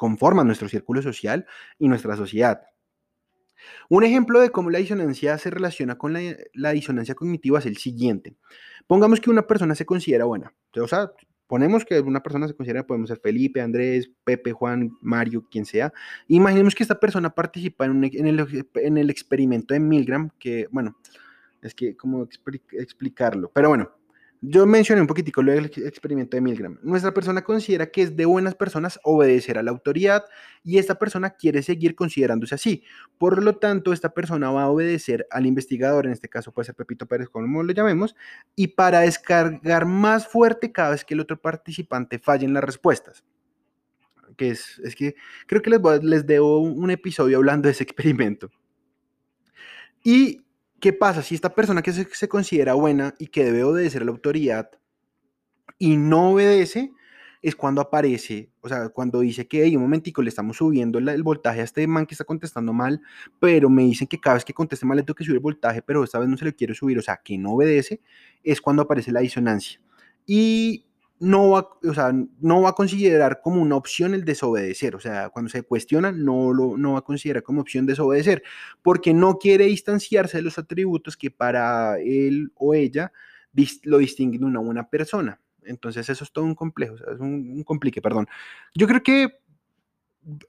conforman 0.00 0.46
nuestro 0.46 0.66
círculo 0.66 1.02
social 1.02 1.44
y 1.78 1.86
nuestra 1.86 2.16
sociedad. 2.16 2.62
Un 3.90 4.02
ejemplo 4.02 4.40
de 4.40 4.48
cómo 4.48 4.70
la 4.70 4.78
disonancia 4.78 5.36
se 5.36 5.50
relaciona 5.50 5.98
con 5.98 6.14
la, 6.14 6.72
disonancia 6.72 7.14
cognitiva 7.14 7.58
es 7.58 7.66
el 7.66 7.76
siguiente. 7.76 8.34
Pongamos 8.86 9.20
que 9.20 9.28
una 9.28 9.46
persona 9.46 9.74
se 9.74 9.84
considera 9.84 10.24
buena, 10.24 10.54
o 10.74 10.88
sea, 10.88 11.12
ponemos 11.46 11.84
que 11.84 12.00
una 12.00 12.22
persona 12.22 12.48
se 12.48 12.54
considera, 12.54 12.86
podemos 12.86 13.10
ser 13.10 13.20
Felipe, 13.20 13.60
Andrés, 13.60 14.10
Pepe, 14.24 14.52
Juan, 14.52 14.90
Mario, 15.02 15.44
quien 15.50 15.66
sea. 15.66 15.92
Imaginemos 16.28 16.74
que 16.74 16.82
esta 16.82 16.98
persona 16.98 17.34
participa 17.34 17.84
en, 17.84 18.02
el, 18.02 18.64
en 18.76 18.96
el 18.96 19.10
experimento 19.10 19.74
de 19.74 19.80
Milgram, 19.80 20.30
que, 20.38 20.66
bueno, 20.70 20.96
es 21.60 21.74
que, 21.74 21.94
¿cómo 21.94 22.26
explicarlo? 22.72 23.50
Pero 23.52 23.68
bueno, 23.68 23.90
yo 24.42 24.64
mencioné 24.66 25.02
un 25.02 25.06
poquitico 25.06 25.42
lo 25.42 25.52
del 25.52 25.66
experimento 25.66 26.36
de 26.36 26.40
Milgram. 26.40 26.78
Nuestra 26.82 27.12
persona 27.12 27.42
considera 27.42 27.90
que 27.90 28.00
es 28.02 28.16
de 28.16 28.24
buenas 28.24 28.54
personas 28.54 28.98
obedecer 29.02 29.58
a 29.58 29.62
la 29.62 29.70
autoridad 29.70 30.24
y 30.64 30.78
esta 30.78 30.98
persona 30.98 31.30
quiere 31.30 31.62
seguir 31.62 31.94
considerándose 31.94 32.54
así. 32.54 32.82
Por 33.18 33.42
lo 33.42 33.56
tanto, 33.56 33.92
esta 33.92 34.14
persona 34.14 34.50
va 34.50 34.62
a 34.62 34.70
obedecer 34.70 35.26
al 35.30 35.44
investigador, 35.44 36.06
en 36.06 36.12
este 36.12 36.28
caso 36.28 36.52
puede 36.52 36.66
ser 36.66 36.74
Pepito 36.74 37.06
Pérez, 37.06 37.28
como 37.28 37.62
lo 37.62 37.72
llamemos, 37.72 38.16
y 38.56 38.68
para 38.68 39.00
descargar 39.00 39.84
más 39.84 40.26
fuerte 40.26 40.72
cada 40.72 40.90
vez 40.90 41.04
que 41.04 41.12
el 41.12 41.20
otro 41.20 41.38
participante 41.38 42.18
falle 42.18 42.46
en 42.46 42.54
las 42.54 42.64
respuestas. 42.64 43.24
Que 44.38 44.50
es, 44.50 44.80
es 44.82 44.96
que 44.96 45.16
creo 45.46 45.60
que 45.60 45.68
les, 45.68 45.80
les 46.02 46.26
debo 46.26 46.60
un 46.60 46.90
episodio 46.90 47.36
hablando 47.36 47.66
de 47.66 47.72
ese 47.72 47.84
experimento. 47.84 48.50
Y 50.02 50.40
¿Qué 50.80 50.94
pasa 50.94 51.22
si 51.22 51.34
esta 51.34 51.54
persona 51.54 51.82
que 51.82 51.92
se, 51.92 52.28
considera 52.28 52.72
buena 52.72 53.14
y 53.18 53.26
que 53.26 53.44
debe 53.44 53.64
obedecer 53.64 54.00
a 54.00 54.04
la 54.06 54.12
autoridad 54.12 54.70
y 55.78 55.96
no 55.96 56.32
obedece? 56.32 56.92
Es 57.42 57.54
cuando 57.54 57.80
aparece, 57.80 58.50
o 58.60 58.68
sea, 58.68 58.88
cuando 58.90 59.20
dice 59.20 59.46
que, 59.46 59.64
hey, 59.64 59.76
un 59.76 59.82
momentico, 59.82 60.22
le 60.22 60.28
estamos 60.28 60.58
subiendo 60.58 60.98
el, 60.98 61.22
voltaje 61.22 61.60
a 61.60 61.64
este 61.64 61.86
man 61.86 62.06
que 62.06 62.14
está 62.14 62.24
contestando 62.24 62.72
mal, 62.72 63.00
pero 63.38 63.70
me 63.70 63.82
dicen 63.82 64.08
que 64.08 64.20
cada 64.20 64.34
vez 64.34 64.44
que 64.44 64.52
conteste 64.52 64.84
mal 64.84 64.96
le 64.96 65.02
tengo 65.02 65.14
que 65.14 65.24
subir 65.24 65.36
el 65.36 65.42
voltaje, 65.42 65.80
pero 65.82 66.04
esta 66.04 66.18
vez 66.18 66.28
no 66.28 66.36
se 66.36 66.44
le 66.44 66.54
quiere 66.54 66.74
subir, 66.74 66.98
o 66.98 67.02
sea, 67.02 67.20
que 67.22 67.38
no 67.38 67.52
obedece, 67.52 68.00
es 68.42 68.60
cuando 68.60 68.82
aparece 68.82 69.12
la 69.12 69.20
disonancia. 69.20 69.80
Y 70.26 70.86
no 71.20 71.50
va, 71.50 71.68
o 71.84 71.94
sea, 71.94 72.12
no 72.40 72.62
va 72.62 72.70
a 72.70 72.74
considerar 72.74 73.40
como 73.42 73.60
una 73.60 73.76
opción 73.76 74.14
el 74.14 74.24
desobedecer. 74.24 74.96
O 74.96 75.00
sea, 75.00 75.28
cuando 75.28 75.50
se 75.50 75.62
cuestiona, 75.62 76.10
no, 76.10 76.52
lo, 76.52 76.78
no 76.78 76.94
va 76.94 77.00
a 77.00 77.02
considerar 77.02 77.42
como 77.42 77.60
opción 77.60 77.86
desobedecer, 77.86 78.42
porque 78.82 79.12
no 79.12 79.38
quiere 79.38 79.66
distanciarse 79.66 80.38
de 80.38 80.42
los 80.42 80.58
atributos 80.58 81.16
que 81.16 81.30
para 81.30 81.98
él 82.00 82.50
o 82.54 82.74
ella 82.74 83.12
lo 83.84 83.98
distinguen 83.98 84.40
de 84.40 84.46
una 84.46 84.60
buena 84.60 84.88
persona. 84.88 85.40
Entonces, 85.62 86.08
eso 86.08 86.24
es 86.24 86.32
todo 86.32 86.46
un 86.46 86.54
complejo, 86.54 86.94
es 86.94 87.20
un, 87.20 87.64
un 87.66 87.80
perdón. 88.02 88.26
Yo 88.74 88.86
creo 88.86 89.02
que 89.02 89.40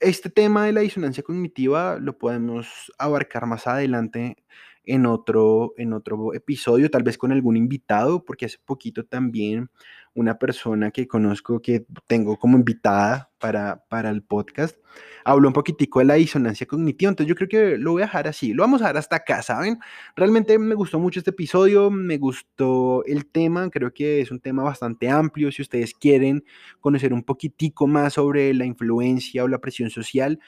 este 0.00 0.30
tema 0.30 0.66
de 0.66 0.72
la 0.72 0.80
disonancia 0.80 1.22
cognitiva 1.22 1.98
lo 1.98 2.16
podemos 2.16 2.92
abarcar 2.98 3.46
más 3.46 3.66
adelante 3.66 4.36
en 4.84 5.06
otro, 5.06 5.74
en 5.76 5.92
otro 5.92 6.34
episodio, 6.34 6.90
tal 6.90 7.02
vez 7.02 7.18
con 7.18 7.32
algún 7.32 7.56
invitado, 7.56 8.24
porque 8.24 8.46
hace 8.46 8.58
poquito 8.64 9.04
también 9.04 9.70
una 10.14 10.38
persona 10.38 10.90
que 10.90 11.08
conozco, 11.08 11.62
que 11.62 11.86
tengo 12.06 12.38
como 12.38 12.58
invitada 12.58 13.30
para, 13.38 13.84
para 13.88 14.10
el 14.10 14.22
podcast, 14.22 14.76
habló 15.24 15.48
un 15.48 15.54
poquitico 15.54 16.00
de 16.00 16.04
la 16.04 16.14
disonancia 16.14 16.66
cognitiva, 16.66 17.08
entonces 17.08 17.28
yo 17.28 17.34
creo 17.34 17.48
que 17.48 17.78
lo 17.78 17.92
voy 17.92 18.02
a 18.02 18.06
dejar 18.06 18.28
así, 18.28 18.52
lo 18.52 18.62
vamos 18.62 18.82
a 18.82 18.84
dejar 18.84 18.98
hasta 18.98 19.16
acá, 19.16 19.42
¿saben? 19.42 19.78
Realmente 20.14 20.58
me 20.58 20.74
gustó 20.74 20.98
mucho 20.98 21.20
este 21.20 21.30
episodio, 21.30 21.90
me 21.90 22.18
gustó 22.18 23.04
el 23.06 23.26
tema, 23.26 23.70
creo 23.70 23.92
que 23.92 24.20
es 24.20 24.30
un 24.30 24.40
tema 24.40 24.62
bastante 24.62 25.08
amplio, 25.08 25.50
si 25.50 25.62
ustedes 25.62 25.94
quieren 25.94 26.44
conocer 26.80 27.12
un 27.12 27.22
poquitico 27.22 27.86
más 27.86 28.14
sobre 28.14 28.52
la 28.54 28.66
influencia 28.66 29.44
o 29.44 29.48
la 29.48 29.60
presión 29.60 29.90
social, 29.90 30.38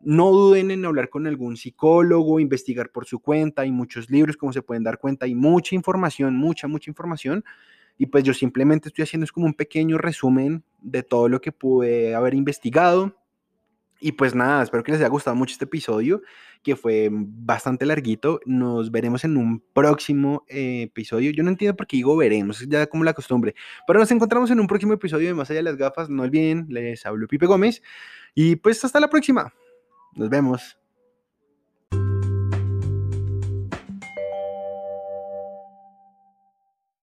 no 0.00 0.30
duden 0.30 0.70
en 0.70 0.84
hablar 0.84 1.08
con 1.10 1.26
algún 1.26 1.56
psicólogo, 1.56 2.38
investigar 2.40 2.90
por 2.90 3.04
su 3.04 3.18
cuenta, 3.18 3.62
hay 3.62 3.72
muchos 3.72 4.10
libros, 4.10 4.36
como 4.36 4.52
se 4.52 4.62
pueden 4.62 4.84
dar 4.84 4.98
cuenta, 4.98 5.26
hay 5.26 5.34
mucha 5.34 5.74
información, 5.74 6.36
mucha, 6.36 6.68
mucha 6.68 6.90
información. 6.90 7.44
Y 7.98 8.06
pues 8.06 8.24
yo 8.24 8.32
simplemente 8.32 8.88
estoy 8.88 9.02
haciendo 9.02 9.24
es 9.24 9.32
como 9.32 9.46
un 9.46 9.54
pequeño 9.54 9.98
resumen 9.98 10.64
de 10.80 11.02
todo 11.02 11.28
lo 11.28 11.40
que 11.40 11.52
pude 11.52 12.14
haber 12.14 12.34
investigado. 12.34 13.14
Y 14.00 14.12
pues 14.12 14.34
nada, 14.34 14.62
espero 14.62 14.84
que 14.84 14.92
les 14.92 15.00
haya 15.00 15.08
gustado 15.08 15.34
mucho 15.34 15.52
este 15.52 15.64
episodio, 15.64 16.22
que 16.62 16.76
fue 16.76 17.08
bastante 17.10 17.84
larguito. 17.84 18.38
Nos 18.46 18.92
veremos 18.92 19.24
en 19.24 19.36
un 19.36 19.60
próximo 19.72 20.44
eh, 20.48 20.82
episodio. 20.82 21.32
Yo 21.32 21.42
no 21.42 21.50
entiendo 21.50 21.76
por 21.76 21.88
qué 21.88 21.96
digo 21.96 22.16
veremos, 22.16 22.64
ya 22.68 22.86
como 22.86 23.02
la 23.02 23.12
costumbre. 23.12 23.56
Pero 23.86 23.98
nos 23.98 24.10
encontramos 24.12 24.52
en 24.52 24.60
un 24.60 24.68
próximo 24.68 24.92
episodio 24.92 25.26
de 25.26 25.34
Más 25.34 25.50
allá 25.50 25.58
de 25.58 25.64
las 25.64 25.76
gafas. 25.76 26.08
No 26.08 26.22
olviden, 26.22 26.66
les 26.68 27.04
hablo 27.04 27.26
Pipe 27.26 27.46
Gómez. 27.46 27.82
Y 28.34 28.54
pues 28.56 28.84
hasta 28.84 29.00
la 29.00 29.10
próxima. 29.10 29.52
Nos 30.14 30.28
vemos. 30.28 30.78